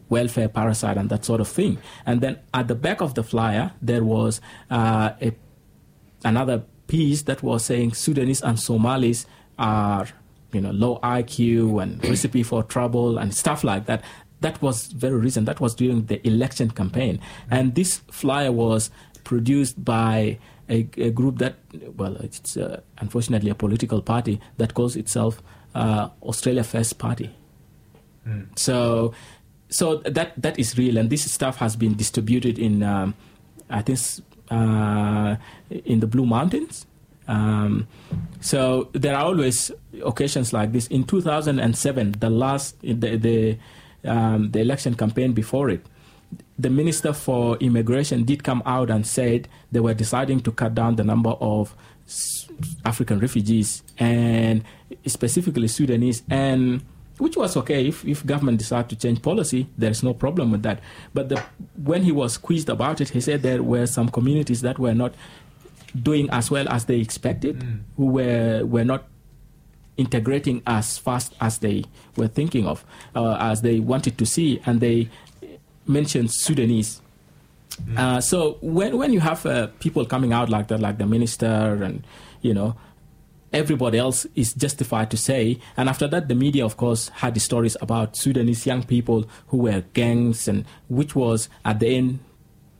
[0.10, 1.80] welfare parasite and that sort of thing.
[2.06, 5.32] And then at the back of the flyer, there was uh, a,
[6.24, 9.26] another piece that was saying Sudanese and Somalis
[9.58, 10.08] are,
[10.52, 14.04] you know, low IQ and recipe for trouble and stuff like that.
[14.44, 15.46] That was very recent.
[15.48, 17.20] That was during the election campaign.
[17.50, 18.92] And this flyer was
[19.24, 20.38] produced by
[20.70, 21.56] a, a group that,
[21.98, 25.42] well, it's uh, unfortunately a political party that calls itself
[25.76, 27.30] uh, Australia First Party.
[28.56, 29.14] So,
[29.70, 33.16] so that that is real, and this stuff has been distributed in, um,
[33.70, 34.00] I think,
[34.50, 35.36] uh,
[35.70, 36.86] in the Blue Mountains.
[37.28, 37.88] Um,
[38.40, 39.72] so there are always
[40.06, 40.88] occasions like this.
[40.88, 43.58] In 2007, the last the the,
[44.06, 45.86] um, the election campaign before it,
[46.58, 50.96] the minister for immigration did come out and said they were deciding to cut down
[50.96, 51.76] the number of
[52.86, 54.64] African refugees and
[55.06, 56.84] specifically Sudanese and
[57.20, 57.88] which was okay.
[57.88, 60.80] If, if government decide to change policy there is no problem with that.
[61.14, 61.44] But the,
[61.82, 65.14] when he was quizzed about it he said there were some communities that were not
[66.02, 67.64] doing as well as they expected
[67.98, 69.06] who were were not
[69.98, 71.84] integrating as fast as they
[72.16, 75.10] were thinking of, uh, as they wanted to see, and they
[75.88, 77.02] mentioned Sudanese.
[77.98, 81.84] Uh, so when when you have uh, people coming out like that, like the minister,
[81.84, 82.04] and
[82.42, 82.76] you know,
[83.52, 85.60] everybody else is justified to say.
[85.76, 89.58] And after that, the media, of course, had the stories about Sudanese young people who
[89.58, 92.20] were gangs, and which was at the end,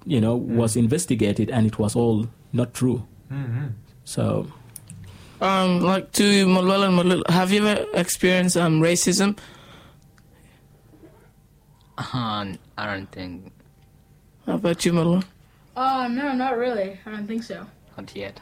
[0.06, 3.08] you know, was investigated, and it was all not true.
[4.04, 4.48] So.
[5.44, 9.38] Um, like to Malwala and Malul, have you ever experienced um, racism?
[11.98, 13.52] Uh, I don't think
[14.46, 15.24] How about you, Malwala?
[15.76, 16.98] Oh no, not really.
[17.06, 17.66] I don't think so.
[17.98, 18.40] not yet.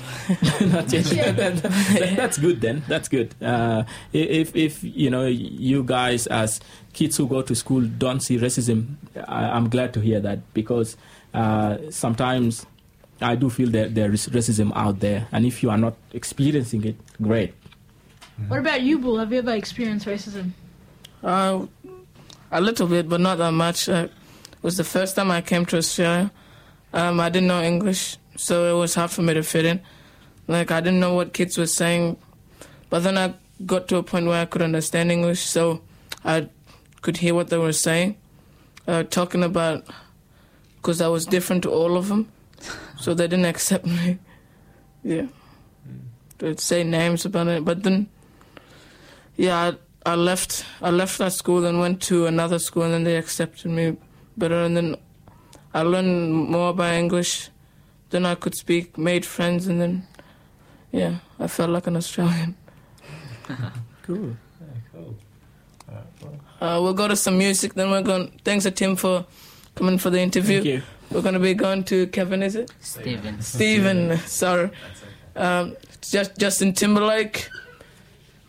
[0.62, 1.04] Not yet.
[1.36, 2.82] That- that- that's good then.
[2.88, 3.34] That's good.
[3.42, 3.84] Uh,
[4.14, 6.58] if if you know you guys as
[6.94, 8.94] kids who go to school don't see racism,
[9.28, 10.96] I, I'm glad to hear that because
[11.34, 12.64] uh, sometimes
[13.20, 16.84] I do feel that there is racism out there, and if you are not experiencing
[16.84, 17.54] it, great.
[18.48, 19.18] What about you, Bull?
[19.18, 20.52] Have you ever experienced racism?
[21.22, 21.66] Uh,
[22.50, 23.88] a little bit, but not that much.
[23.88, 24.08] Uh,
[24.52, 26.30] it was the first time I came to Australia.
[26.92, 29.80] Um, I didn't know English, so it was hard for me to fit in.
[30.48, 32.16] Like I didn't know what kids were saying,
[32.88, 33.34] but then I
[33.66, 35.82] got to a point where I could understand English, so
[36.24, 36.48] I
[37.02, 38.16] could hear what they were saying,
[38.88, 39.86] uh, talking about
[40.76, 42.32] because I was different to all of them,
[43.00, 44.18] so they didn't accept me.
[45.02, 45.26] Yeah,
[46.38, 48.08] they'd say names about it, but then
[49.36, 49.72] yeah,
[50.04, 50.66] I, I left.
[50.82, 53.96] I left that school and went to another school, and then they accepted me
[54.36, 54.62] better.
[54.64, 54.96] And then
[55.72, 57.48] I learned more about English.
[58.10, 60.06] Then I could speak, made friends, and then
[60.92, 62.56] yeah, I felt like an Australian.
[64.02, 64.36] Cool.
[64.92, 65.16] cool.
[66.60, 67.74] Uh, we'll go to some music.
[67.74, 68.40] Then we're going.
[68.44, 69.24] Thanks to Tim for
[69.76, 70.82] coming for the interview.
[71.10, 71.16] Thank you.
[71.16, 72.42] We're going to be going to Kevin.
[72.42, 73.40] Is it Steven.
[73.42, 74.18] Stephen?
[74.18, 74.70] Sorry.
[75.34, 77.48] Um, just Justin Timberlake.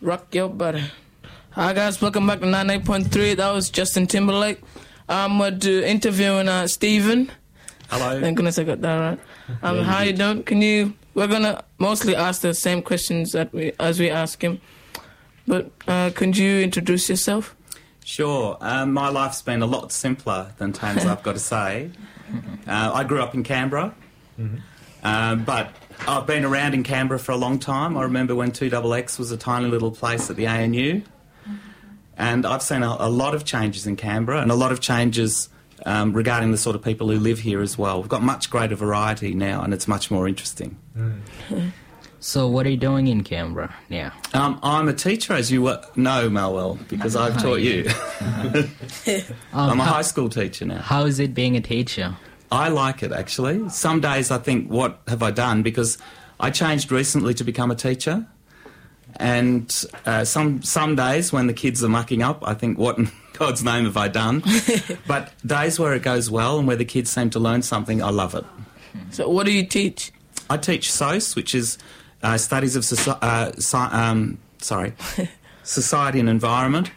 [0.00, 0.84] Rock your body.
[1.50, 3.36] Hi guys, welcome back to 98.3.
[3.36, 4.60] That was Justin Timberlake.
[5.08, 7.30] Um, we're do- interviewing uh, Stephen.
[7.90, 8.18] Hello.
[8.20, 9.20] Thank goodness I got that right.
[9.62, 10.44] Um, how you doing?
[10.44, 10.94] Can you?
[11.14, 14.60] We're gonna mostly ask the same questions that we as we ask him.
[15.46, 17.54] But uh, could you introduce yourself?
[18.02, 18.56] Sure.
[18.60, 21.90] Um, my life's been a lot simpler than times I've got to say.
[22.64, 23.92] Uh, I grew up in Canberra,
[25.02, 25.74] um, but
[26.06, 27.96] I've been around in Canberra for a long time.
[27.96, 31.02] I remember when 2XX was a tiny little place at the ANU.
[32.16, 35.48] And I've seen a, a lot of changes in Canberra and a lot of changes
[35.84, 38.00] um, regarding the sort of people who live here as well.
[38.00, 40.76] We've got much greater variety now and it's much more interesting.
[42.22, 44.12] So what are you doing in Canberra now?
[44.32, 47.88] Um, I'm a teacher, as you know, Malwell, because I've taught you.
[49.52, 50.80] Um, I'm a how, high school teacher now.
[50.80, 52.16] how is it being a teacher?
[52.52, 53.68] I like it actually.
[53.68, 55.62] Some days I think, what have I done?
[55.62, 55.98] Because
[56.38, 58.26] I changed recently to become a teacher,
[59.16, 59.70] and
[60.06, 63.64] uh, some some days when the kids are mucking up, I think, what in God's
[63.64, 64.42] name have I done?
[65.06, 68.10] but days where it goes well and where the kids seem to learn something, I
[68.10, 68.44] love it.
[69.10, 70.12] So, what do you teach?
[70.48, 71.78] I teach SOSE, which is
[72.22, 74.92] uh, studies of soci- uh, sci- um, sorry,
[75.64, 76.90] society and environment,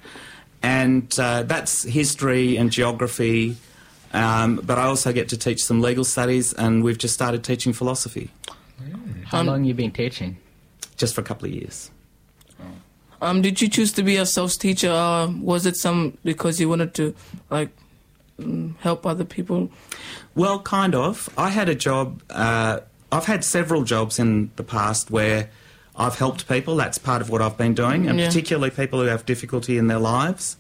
[0.63, 3.57] and uh, that's history and geography.
[4.13, 7.73] Um, but I also get to teach some legal studies, and we've just started teaching
[7.73, 8.29] philosophy
[9.25, 10.37] How Um, long you been teaching?
[10.97, 11.91] just for a couple of years.
[13.21, 16.69] Um, did you choose to be a self teacher, or was it some because you
[16.69, 17.13] wanted to
[17.49, 17.69] like
[18.39, 19.69] mm, help other people?
[20.35, 21.29] Well, kind of.
[21.37, 22.21] I had a job.
[22.29, 22.79] Uh,
[23.15, 25.49] I've had several jobs in the past where
[25.95, 26.75] I've helped people.
[26.75, 28.27] That's part of what I've been doing, and Yeah.
[28.27, 30.57] particularly people who have difficulty in their lives.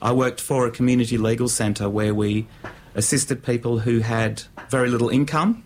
[0.00, 2.46] I worked for a community legal centre where we
[2.94, 5.62] assisted people who had very little income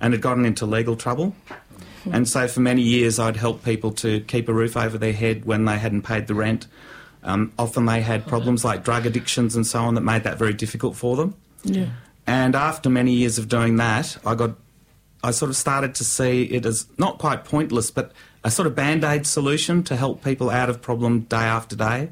[0.00, 1.34] and had gotten into legal trouble.
[2.12, 5.44] And so for many years, I'd help people to keep a roof over their head
[5.46, 6.66] when they hadn't paid the rent.
[7.22, 10.52] Um, often they had problems like drug addictions and so on that made that very
[10.52, 11.34] difficult for them.
[11.62, 11.86] Yeah.
[12.26, 14.50] And after many years of doing that, I got,
[15.24, 18.12] I sort of started to see it as not quite pointless, but
[18.44, 22.10] a sort of band aid solution to help people out of problem day after day.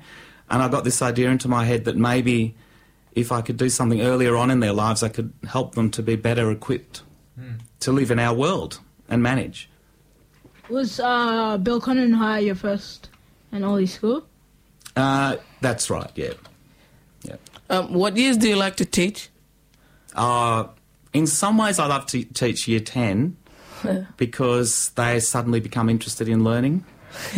[0.48, 2.54] And I got this idea into my head that maybe
[3.12, 6.02] if I could do something earlier on in their lives, I could help them to
[6.02, 7.02] be better equipped
[7.80, 9.68] to live in our world and manage.
[10.70, 13.10] Was uh, Belconnen High your first
[13.50, 14.24] and only school?
[14.96, 16.32] Uh, that's right, yeah.
[17.68, 19.30] Um, what years do you like to teach?
[20.14, 20.66] Uh,
[21.12, 23.36] in some ways, I love to teach year 10
[24.16, 26.84] because they suddenly become interested in learning.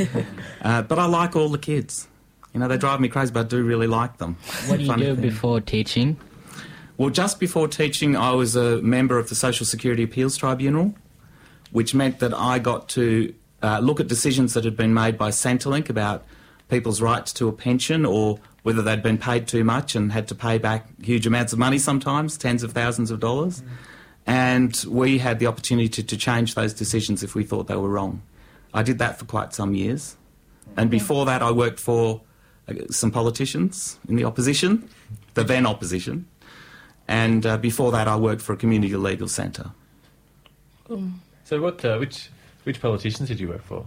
[0.62, 2.06] uh, but I like all the kids.
[2.52, 4.36] You know, they drive me crazy, but I do really like them.
[4.66, 5.22] What do you do thing.
[5.22, 6.16] before teaching?
[6.96, 10.94] Well, just before teaching, I was a member of the Social Security Appeals Tribunal,
[11.72, 15.30] which meant that I got to uh, look at decisions that had been made by
[15.30, 16.24] Centrelink about
[16.68, 20.34] people's rights to a pension or whether they'd been paid too much and had to
[20.34, 23.62] pay back huge amounts of money sometimes, tens of thousands of dollars.
[24.26, 27.90] And we had the opportunity to, to change those decisions if we thought they were
[27.90, 28.22] wrong.
[28.72, 30.16] I did that for quite some years.
[30.78, 32.22] And before that, I worked for
[32.66, 34.88] uh, some politicians in the opposition,
[35.34, 36.26] the then opposition.
[37.06, 39.72] And uh, before that, I worked for a community legal centre.
[41.44, 41.84] So what?
[41.84, 42.30] Uh, which
[42.64, 43.84] which politicians did you work for?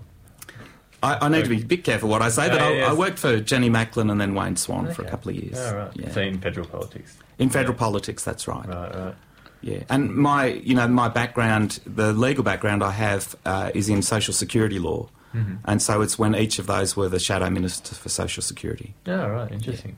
[1.03, 2.89] I, I need to be a bit careful what I say, but Yeah, I, yeah,
[2.89, 5.55] I worked for Jenny Macklin and then Wayne Swan for a couple of years.
[5.57, 5.91] Oh, right.
[5.95, 6.12] Yeah.
[6.12, 7.17] So in federal politics.
[7.38, 8.67] In federal politics, that's right.
[8.67, 9.15] Right, right.
[9.62, 14.01] Yeah, and my you know my background, the legal background I have uh, is in
[14.01, 15.55] social security law, Mm-hmm.
[15.65, 18.93] and so it's when each of those were the shadow minister for social security.
[19.07, 19.51] Oh, right.
[19.51, 19.97] Interesting.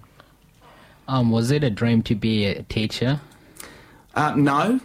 [1.07, 3.21] Um, was it a dream to be a teacher?
[4.15, 4.79] Uh, no,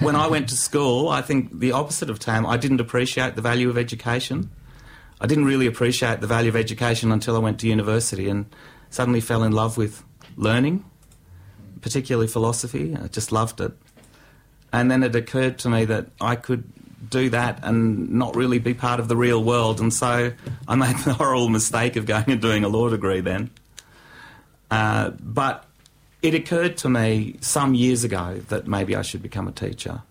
[0.00, 2.44] when I went to school, I think the opposite of Tam.
[2.46, 4.50] I didn't appreciate the value of education.
[5.20, 8.46] I didn't really appreciate the value of education until I went to university and
[8.90, 10.04] suddenly fell in love with
[10.36, 10.84] learning,
[11.80, 12.96] particularly philosophy.
[12.96, 13.72] I just loved it.
[14.72, 16.64] And then it occurred to me that I could
[17.08, 19.80] do that and not really be part of the real world.
[19.80, 20.32] And so
[20.68, 23.50] I made the horrible mistake of going and doing a law degree then.
[24.70, 25.64] Uh, but
[26.22, 30.02] it occurred to me some years ago that maybe I should become a teacher.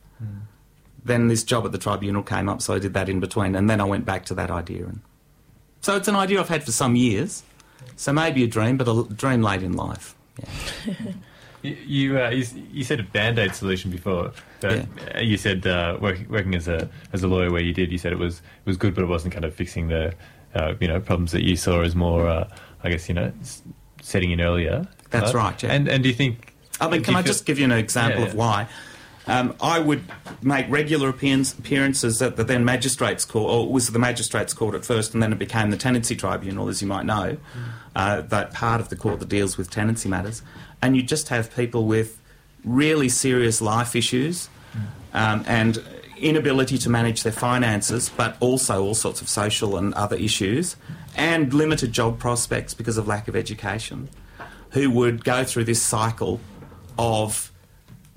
[1.05, 3.69] Then this job at the tribunal came up, so I did that in between, and
[3.69, 4.85] then I went back to that idea.
[4.87, 5.01] And
[5.81, 7.43] so it's an idea I've had for some years.
[7.95, 10.15] So maybe a dream, but a dream late in life.
[10.83, 10.95] Yeah.
[11.61, 14.31] You you, uh, you, you said a band aid solution before.
[14.61, 17.91] But uh, You said uh, working, working as a as a lawyer where you did.
[17.91, 20.13] You said it was it was good, but it wasn't kind of fixing the
[20.55, 22.27] uh, you know problems that you saw as more.
[22.27, 22.49] Uh,
[22.83, 23.31] I guess you know
[24.01, 24.87] setting in earlier.
[25.11, 25.71] That's right, yeah.
[25.71, 26.53] And and do you think?
[26.81, 28.67] I mean, can I feel- just give you an example Yeah, of why?
[29.27, 30.03] Um, I would
[30.41, 34.85] make regular appearances at the then magistrates court, or it was the magistrates court at
[34.85, 37.37] first, and then it became the tenancy tribunal, as you might know,
[37.95, 40.43] uh, that part of the court that deals with tenancy matters.
[40.81, 42.19] And you just have people with
[42.63, 44.49] really serious life issues
[45.13, 45.83] um, and
[46.17, 50.75] inability to manage their finances, but also all sorts of social and other issues,
[51.15, 54.09] and limited job prospects because of lack of education,
[54.71, 56.39] who would go through this cycle
[56.97, 57.51] of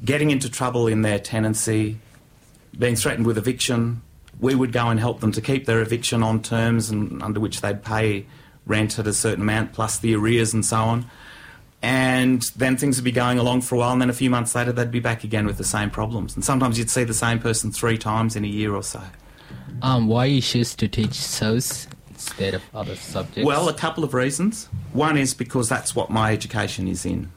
[0.04, 1.98] getting into trouble in their tenancy,
[2.78, 4.02] being threatened with eviction.
[4.40, 7.60] We would go and help them to keep their eviction on terms and under which
[7.60, 8.26] they'd pay
[8.66, 11.10] rent at a certain amount plus the arrears and so on.
[11.82, 14.54] And then things would be going along for a while, and then a few months
[14.54, 16.34] later they'd be back again with the same problems.
[16.34, 19.02] And sometimes you'd see the same person three times in a year or so.
[19.82, 23.46] Um, why you choose to teach SOSE instead of other subjects?
[23.46, 24.68] Well, a couple of reasons.
[24.92, 27.30] One is because that's what my education is in,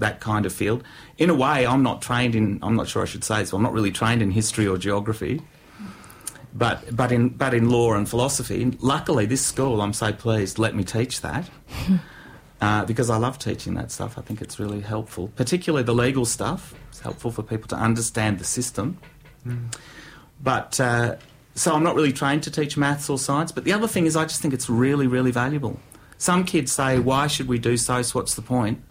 [0.00, 0.84] that kind of field.
[1.16, 3.62] In a way, I'm not trained in, I'm not sure I should say this, I'm
[3.62, 5.40] not really trained in history or geography,
[6.52, 8.76] but, but, in, but in law and philosophy.
[8.80, 11.48] Luckily, this school, I'm so pleased, let me teach that.
[12.62, 14.18] Uh, because I love teaching that stuff.
[14.18, 16.74] I think it's really helpful, particularly the legal stuff.
[16.90, 18.98] It's helpful for people to understand the system.
[20.42, 21.16] But uh,
[21.54, 23.50] so I'm not really trained to teach maths or science.
[23.50, 25.80] But the other thing is, I just think it's really, really valuable.
[26.18, 28.02] Some kids say, "Why should we do so?
[28.02, 28.82] So what's the point?"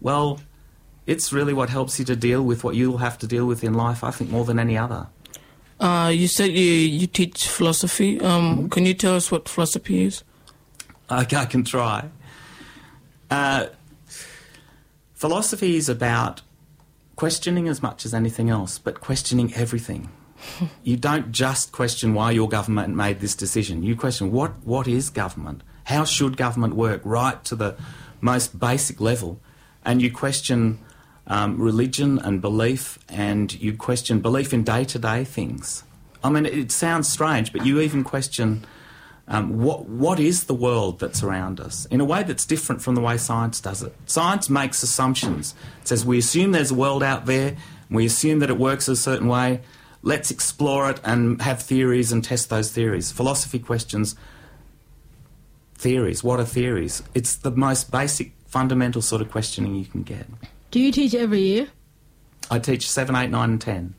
[0.00, 0.40] Well,
[1.08, 3.72] it's really what helps you to deal with what you'll have to deal with in
[3.72, 4.04] life.
[4.04, 5.06] I think more than any other.
[5.80, 8.20] Uh, you said you you teach philosophy.
[8.20, 10.22] Um, can you tell us what philosophy is?
[11.08, 12.10] I, I can try.
[13.30, 13.68] Uh,
[15.14, 16.42] philosophy is about
[17.16, 20.10] questioning as much as anything else, but questioning everything.
[20.82, 23.82] you don't just question why your government made this decision.
[23.82, 25.62] You question what, what is government?
[25.84, 27.76] How should government work right to the
[28.20, 29.40] most basic level?
[29.84, 30.78] And you question
[31.28, 35.84] um, religion and belief, and you question belief in day to day things.
[36.24, 38.66] I mean, it sounds strange, but you even question
[39.28, 42.94] um, what, what is the world that's around us in a way that's different from
[42.94, 43.94] the way science does it.
[44.06, 45.54] Science makes assumptions.
[45.82, 47.56] It says we assume there's a world out there,
[47.90, 49.60] we assume that it works a certain way.
[50.02, 53.12] Let's explore it and have theories and test those theories.
[53.12, 54.16] Philosophy questions
[55.74, 56.24] theories.
[56.24, 57.02] What are theories?
[57.14, 60.26] It's the most basic, fundamental sort of questioning you can get.
[60.70, 61.68] Do you teach every year?
[62.50, 63.94] I teach 7, 8, 9, and 10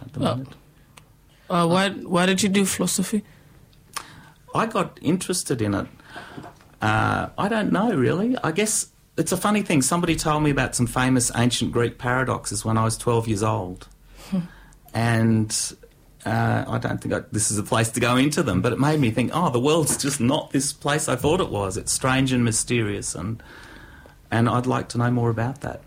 [0.00, 0.22] at the Oh.
[0.24, 0.48] moment.
[1.50, 3.24] Uh, why why did you do philosophy?
[4.54, 5.86] I got interested in it.
[6.82, 8.36] Uh, I don't know really.
[8.44, 9.80] I guess it's a funny thing.
[9.82, 13.88] Somebody told me about some famous ancient Greek paradoxes when I was 12 years old.
[14.94, 15.72] and
[16.26, 18.78] uh, I don't think I, this is a place to go into them, but it
[18.78, 21.76] made me think, oh, the world's just not this place I thought it was.
[21.78, 23.42] It's strange and mysterious, and,
[24.30, 25.82] and I'd like to know more about that.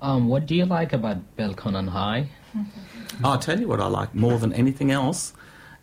[0.00, 2.28] Um, what do you like about Belconnen High?
[3.24, 5.32] I'll tell you what I like more than anything else,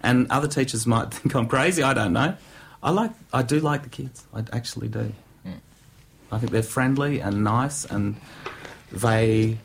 [0.01, 1.83] and other teachers might think I'm crazy.
[1.83, 2.35] I don't know.
[2.81, 3.11] I like.
[3.31, 4.25] I do like the kids.
[4.33, 5.13] I actually do.
[6.33, 8.15] I think they're friendly and nice, and
[8.91, 9.57] they.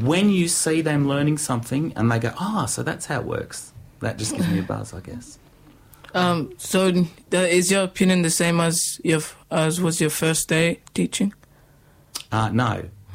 [0.00, 3.72] When you see them learning something and they go, "Ah, so that's how it works,"
[4.00, 5.38] that just gives me a buzz, I guess.
[6.14, 10.80] Um, so th- is your opinion the same as your as was your first day
[10.94, 11.34] teaching?
[12.30, 12.84] Uh, no.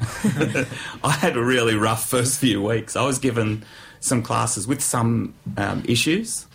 [1.04, 2.96] I had a really rough first few weeks.
[2.96, 3.64] I was given
[4.00, 6.46] some classes with some um, issues.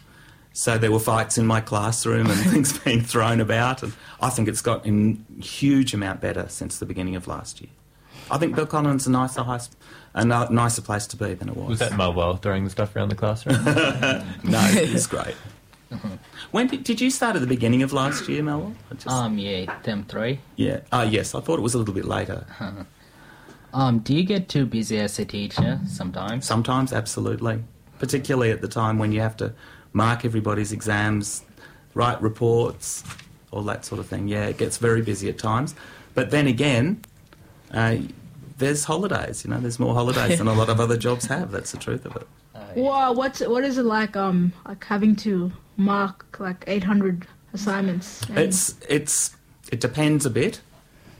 [0.53, 3.83] So there were fights in my classroom and things being thrown about.
[3.83, 7.69] And I think it's got a huge amount better since the beginning of last year.
[8.31, 9.59] I think Bill Belconnen's a nicer, high,
[10.15, 11.69] a ni- nicer place to be than it was.
[11.69, 13.63] Was that Malwal throwing the stuff around the classroom?
[14.43, 15.35] no, it was great.
[16.55, 18.73] When did, did you start at the beginning of last year, Mel?
[19.07, 20.39] Um, yeah, them three.
[20.55, 20.79] yeah.
[20.89, 21.35] Oh, yes.
[21.35, 22.47] I thought it was a little bit later.
[23.73, 26.45] Um, do you get too busy as a teacher sometimes?
[26.45, 27.61] Sometimes, absolutely.
[27.99, 29.53] Particularly at the time when you have to
[29.91, 31.43] mark everybody's exams,
[31.93, 33.03] write reports,
[33.51, 34.29] all that sort of thing.
[34.29, 35.75] Yeah, it gets very busy at times.
[36.13, 37.01] But then again,
[37.73, 37.97] uh,
[38.57, 39.43] there's holidays.
[39.43, 41.51] You know, there's more holidays than a lot of other jobs have.
[41.51, 42.27] That's the truth of it.
[42.77, 44.15] Wow, what's what is it like?
[44.15, 48.21] Um, like having to mark like 800 assignments.
[48.29, 49.35] and- It's it's
[49.71, 50.61] it depends a bit.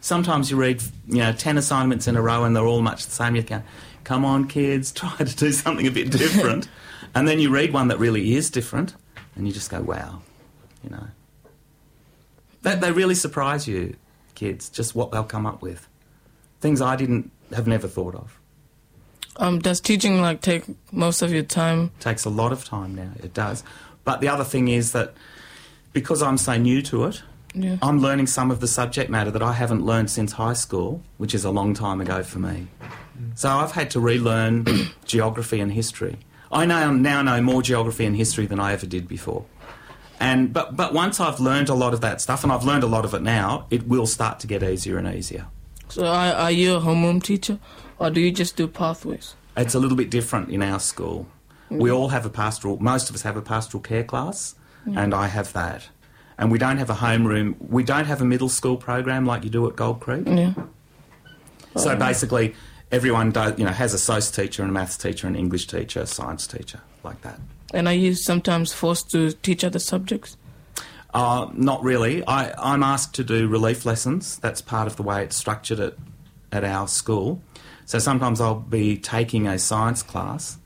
[0.01, 3.11] Sometimes you read you know ten assignments in a row and they're all much the
[3.11, 3.35] same.
[3.35, 3.63] You can,
[4.03, 6.67] come on, kids, try to do something a bit different.
[7.15, 8.93] and then you read one that really is different,
[9.35, 10.21] and you just go, wow,
[10.83, 11.07] you know.
[12.61, 13.95] That they really surprise you,
[14.33, 15.87] kids, just what they'll come up with,
[16.61, 18.39] things I didn't have never thought of.
[19.37, 21.91] Um, does teaching like take most of your time?
[21.99, 23.11] takes a lot of time now.
[23.21, 23.63] It does.
[24.05, 25.13] But the other thing is that
[25.91, 27.21] because I'm so new to it,
[27.53, 27.77] Yeah.
[27.81, 31.33] I'm learning some of the subject matter that I haven't learned since high school, which
[31.33, 32.67] is a long time ago for me.
[32.81, 33.37] Mm.
[33.37, 34.65] So I've had to relearn
[35.05, 36.17] geography and history.
[36.51, 39.45] I now, now know more geography and history than I ever did before.
[40.19, 42.87] And, but, but once I've learned a lot of that stuff, and I've learned a
[42.87, 45.47] lot of it now, it will start to get easier and easier.
[45.89, 47.59] So are, are you a homeroom teacher,
[47.99, 49.35] or do you just do pathways?
[49.57, 51.27] It's a little bit different in our school.
[51.69, 54.55] We all have a pastoral, most of us have a pastoral care class,
[54.85, 55.89] and I have that.
[56.37, 59.49] And we don't have a homeroom, we don't have a middle school program like you
[59.49, 60.27] do at Gold Creek.
[60.27, 60.53] Yeah.
[61.75, 62.55] So basically,
[62.91, 66.01] everyone does, you know, has a SOSE teacher and a maths teacher, an English teacher,
[66.01, 67.39] a science teacher, like that.
[67.73, 70.37] And are you sometimes forced to teach other subjects?
[71.13, 72.25] Uh, not really.
[72.27, 74.37] I, I'm asked to do relief lessons.
[74.39, 75.95] That's part of the way it's structured at,
[76.51, 77.41] at our school.
[77.85, 80.57] So sometimes I'll be taking a science class,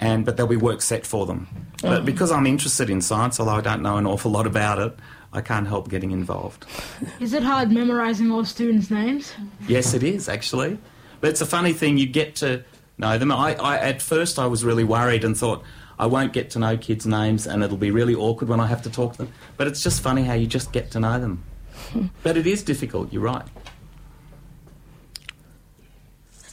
[0.00, 1.48] and but there'll be work set for them.
[1.82, 2.04] But mm.
[2.06, 4.96] because I'm interested in science, although I don't know an awful lot about it,
[5.32, 6.66] I can't help getting involved.
[7.20, 9.32] Is it hard memorizing all students' names?
[9.66, 10.78] Yes, it is actually.
[11.20, 11.98] But it's a funny thing.
[11.98, 12.64] You get to
[12.96, 13.32] know them.
[13.32, 15.62] I, I at first I was really worried and thought
[15.98, 18.82] I won't get to know kids' names, and it'll be really awkward when I have
[18.82, 19.32] to talk to them.
[19.56, 21.42] But it's just funny how you just get to know them.
[22.22, 23.12] but it is difficult.
[23.12, 23.44] You're right.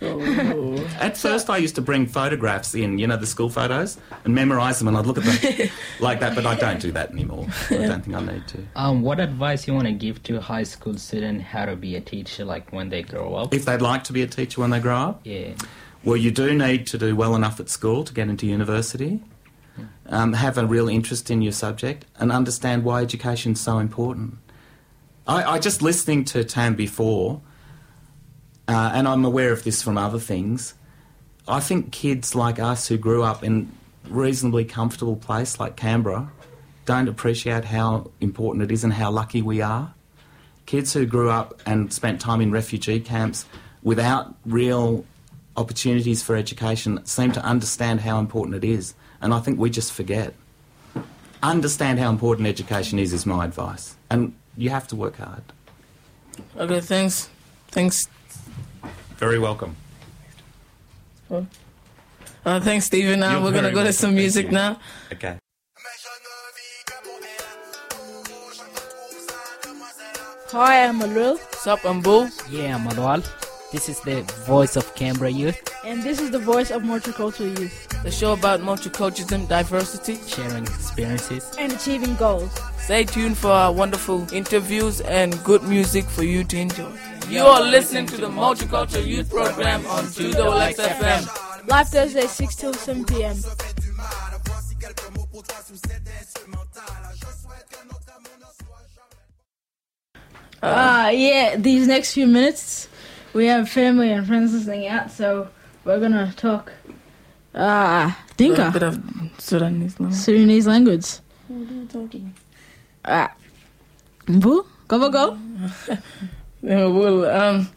[0.05, 4.35] So At first, I used to bring photographs in, you know, the school photos, and
[4.35, 6.35] memorise them, and I'd look at them like that.
[6.35, 7.47] But I don't do that anymore.
[7.69, 8.59] I don't think I need to.
[8.75, 11.95] Um, what advice you want to give to a high school student how to be
[11.95, 13.53] a teacher, like when they grow up?
[13.53, 15.53] If they'd like to be a teacher when they grow up, yeah.
[16.03, 19.21] Well, you do need to do well enough at school to get into university,
[20.05, 24.37] um, have a real interest in your subject, and understand why education is so important.
[25.27, 27.41] I, I just listening to Tam before,
[28.68, 30.74] uh, and I'm aware of this from other things.
[31.47, 33.72] I think kids like us who grew up in
[34.09, 36.32] reasonably comfortable place like Canberra
[36.86, 39.93] don't appreciate how important it is and how lucky we are.
[40.66, 43.45] Kids who grew up and spent time in refugee camps
[43.84, 45.05] without real
[45.57, 48.93] opportunities for education seem to understand how important it is.
[49.22, 50.34] And I think we just forget.
[51.41, 53.95] Understand how important education is, is my advice.
[54.09, 55.43] And you have to work hard.
[56.57, 57.30] okay, thanks,
[57.70, 58.07] thanks,
[59.18, 59.76] Very welcome.
[61.32, 63.20] uh, thanks, Stephen.
[63.22, 64.80] Now we're gonna very go to some music now.
[65.11, 65.38] Okay.
[70.51, 72.30] Hi, I'm Alil, Sup, I'm Bull.
[72.49, 73.26] Yeah, Malwal.
[73.72, 75.59] This is the voice of Canberra Youth.
[75.84, 77.88] and this is the voice of multicultural youth.
[78.03, 80.16] the show about multiculturalism, diversity.
[80.28, 81.51] Sharing experiences.
[81.59, 82.51] And achieving goals.
[82.78, 86.91] Stay tuned for our wonderful interviews and good music for you to enjoy.
[87.30, 91.67] You are listening to the Multicultural Youth Program on 2XX FM.
[91.67, 93.36] Live Thursday, 6 till 7 p.m.
[100.61, 102.88] Uh, yeah, these next few minutes,
[103.34, 105.49] we have family and friends listening out, so
[105.84, 106.71] we're gonna talk
[107.53, 108.99] uh, A bit of
[109.38, 110.19] Sudanese language.
[110.19, 111.07] Sudanese language.
[111.47, 112.34] What are you talking?
[113.03, 113.34] Ah,
[114.26, 115.38] Mbu, go go.
[115.88, 115.97] Yeah,
[116.91, 117.68] well, um,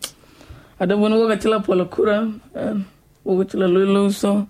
[0.80, 2.86] I don't want to work at Polo Kura, um,
[3.26, 4.48] at Lulu, so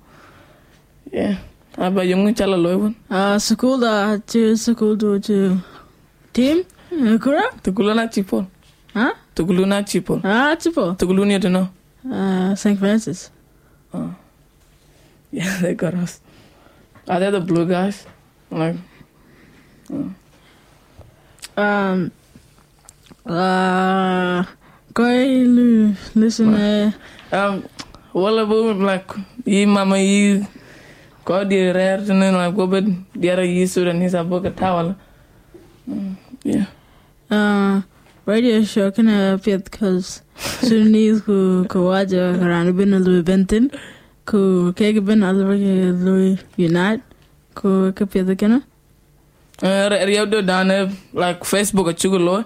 [1.13, 1.31] yeah.
[1.31, 1.85] You?
[1.85, 5.61] I'm going to Uh, school da to school to to
[6.33, 8.47] team, uh, Kura, Tuguluna Chipol.
[8.95, 9.13] huh?
[9.35, 10.21] Tuguluna Chipol.
[10.25, 10.95] Ah, tipo.
[10.97, 11.69] Tugulunia to know.
[12.11, 12.79] Uh, St.
[12.79, 13.31] Francis.
[13.95, 14.15] oh
[15.33, 16.21] Yeah, they got us.
[17.09, 18.07] Are they the blue guys?
[18.51, 18.77] Like,
[21.57, 22.13] Um,
[23.29, 24.45] uh,
[24.99, 26.91] lu listen uh,
[27.33, 27.63] um,
[28.15, 29.13] wala bo like
[29.45, 30.45] yi mama yi
[31.25, 34.51] ko di rare to know like go bed the other yi Sudanese a book a
[34.51, 34.97] towel.
[35.89, 36.67] Mm, yeah.
[37.31, 37.83] uh,
[38.27, 43.71] radio show kana piet cause Sudanese ku ku waja karana bin lu bentin
[44.25, 47.03] ku kege bin alwagi lu unite
[47.55, 48.63] ku ka piet kana
[49.61, 52.45] Uh, riyaw do dane like Facebook a chugulo.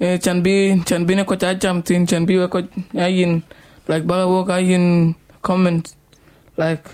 [0.00, 2.62] Eh, chan bi chan bi ne ko cha cham tin chan bi ko
[3.06, 3.42] ayin
[3.88, 5.94] like ba wo ka yin comment
[6.56, 6.88] like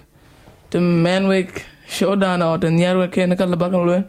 [0.70, 4.02] the man week showdown or the near week ne ka la ba kan lo.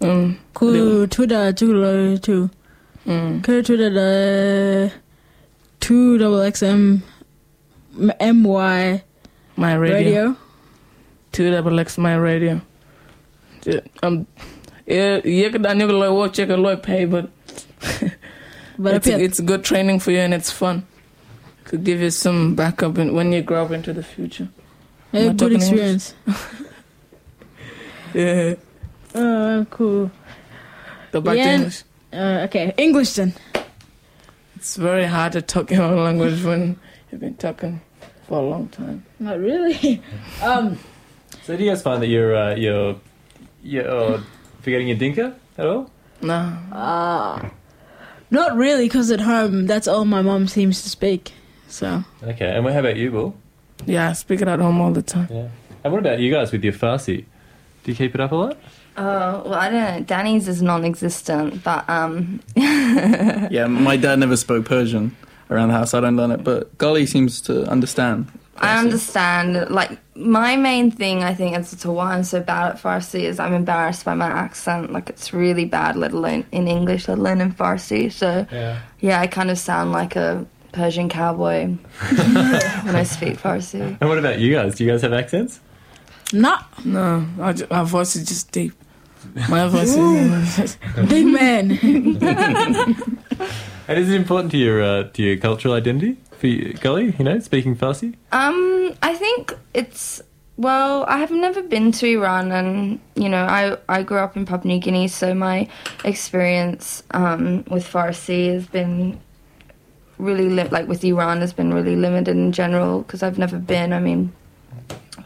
[0.00, 2.50] Um, ku tuda chulo tu
[3.06, 3.42] mm.
[3.44, 4.08] ku tuda da
[5.80, 7.02] two double XM
[8.20, 9.02] M Y
[9.56, 9.96] My radio.
[9.96, 10.36] radio.
[11.32, 12.60] two double X my radio.
[13.64, 14.26] Yeah, Um,
[14.86, 17.30] yeah, you can you can like check a lot pay, but
[18.78, 20.86] But it's, piet it's good training for you and it's fun.
[21.64, 24.48] Could give you some backup in, when you grow up into the future.
[25.12, 26.14] a Am I good experience.
[28.14, 28.54] Yeah,
[29.14, 30.10] Uh, cool.
[31.12, 31.82] go back to English.
[32.12, 33.34] Uh, okay, English then.
[34.56, 36.78] It's very hard to talk your own language when
[37.12, 37.80] you've been talking
[38.26, 39.04] for a long time.
[39.18, 40.02] Not really.
[40.42, 40.78] um,
[41.42, 42.96] So do you guys find that you're uh, you're
[43.62, 44.22] you're
[44.62, 45.90] forgetting your dinka at all?
[46.22, 46.34] No,
[46.72, 47.48] uh,
[48.30, 51.32] not really, because at home that's all my mom seems to speak.
[51.68, 53.34] So Okay, and how about you, Bull?
[53.86, 55.28] yeah, I speak it at home all the time.
[55.30, 55.48] Yeah.
[55.84, 57.24] And what about you guys with your Farsi?
[57.84, 58.56] Do you keep it up a lot?
[58.96, 60.00] Oh, well, I don't know.
[60.04, 65.16] Danny's is non-existent, but um, Yeah, my dad never spoke Persian
[65.50, 65.94] around the house.
[65.94, 68.26] I don't learn it, but Gully seems to understand.
[68.60, 69.70] I understand.
[69.70, 73.38] Like my main thing, I think, as to why I'm so bad at Farsi is
[73.38, 74.92] I'm embarrassed by my accent.
[74.92, 78.10] Like it's really bad, let alone in English, let alone in Farsi.
[78.12, 78.80] So Yeah.
[79.00, 81.66] yeah, I kind of sound like a Persian cowboy
[82.84, 83.80] when I speak Farsi.
[84.00, 84.74] And what about you guys?
[84.76, 85.60] Do you guys have accents?
[86.32, 88.72] not No, I ju- my voice is just deep.
[89.48, 90.76] My voice is.
[91.08, 91.70] big man.
[93.88, 97.14] And is it important to your uh, to your cultural identity for you, Gully?
[97.18, 98.14] You know, speaking Farsi.
[98.32, 100.22] Um, I think it's
[100.56, 104.44] well, I have never been to Iran, and you know, I I grew up in
[104.44, 105.68] Papua New Guinea, so my
[106.04, 109.20] experience um, with Farsi has been
[110.18, 113.92] really li- like with Iran has been really limited in general because I've never been.
[113.92, 114.32] I mean,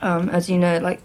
[0.02, 1.00] um, as you know, like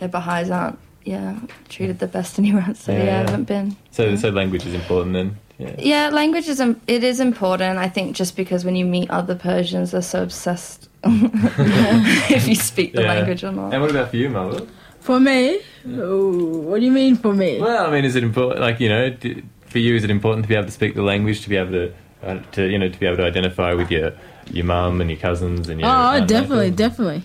[0.00, 3.14] the Baha'is aren't yeah treated the best in Iran, so yeah, Yeah.
[3.14, 3.76] I haven't been.
[3.92, 5.38] So so language is important then.
[5.58, 5.74] Yeah.
[5.78, 7.78] Yeah, language is it is important.
[7.78, 12.92] I think just because when you meet other Persians, they're so obsessed if you speak
[12.92, 13.14] the Yeah.
[13.14, 13.72] language or not.
[13.72, 14.66] And what about for you, Malwal?
[15.00, 15.60] For me,
[15.96, 17.60] oh, what do you mean for me?
[17.60, 18.60] Well, I mean, is it important?
[18.60, 21.02] Like you know, d for you, is it important to be able to speak the
[21.02, 21.92] language to be able to
[22.22, 24.12] uh, to you know to be able to identify with your
[24.50, 26.76] your mum and your cousins and your oh, aunt and definitely, uncle?
[26.88, 27.22] definitely.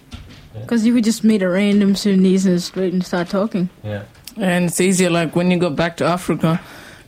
[0.54, 3.70] Because you could just meet a random Sudanese in the street and start talking.
[3.84, 4.04] Yeah.
[4.36, 6.60] And it's easier, like when you go back to Africa,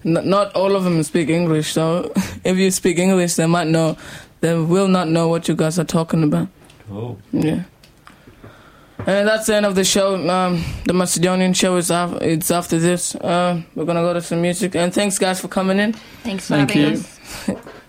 [0.05, 1.71] n- not all of them speak English.
[1.73, 2.11] So
[2.43, 3.97] if you speak English, they might know,
[4.41, 6.47] they will not know what you guys are talking about.
[6.87, 7.17] Cool.
[7.31, 7.63] Yeah.
[9.07, 10.15] And that's the end of the show.
[10.29, 13.15] Um, the Macedonian show is af- it's after this.
[13.15, 14.75] Uh, we're gonna go to some music.
[14.75, 15.93] And thanks, guys, for coming in.
[16.23, 16.99] Thanks for Thank having you.
[16.99, 17.19] us.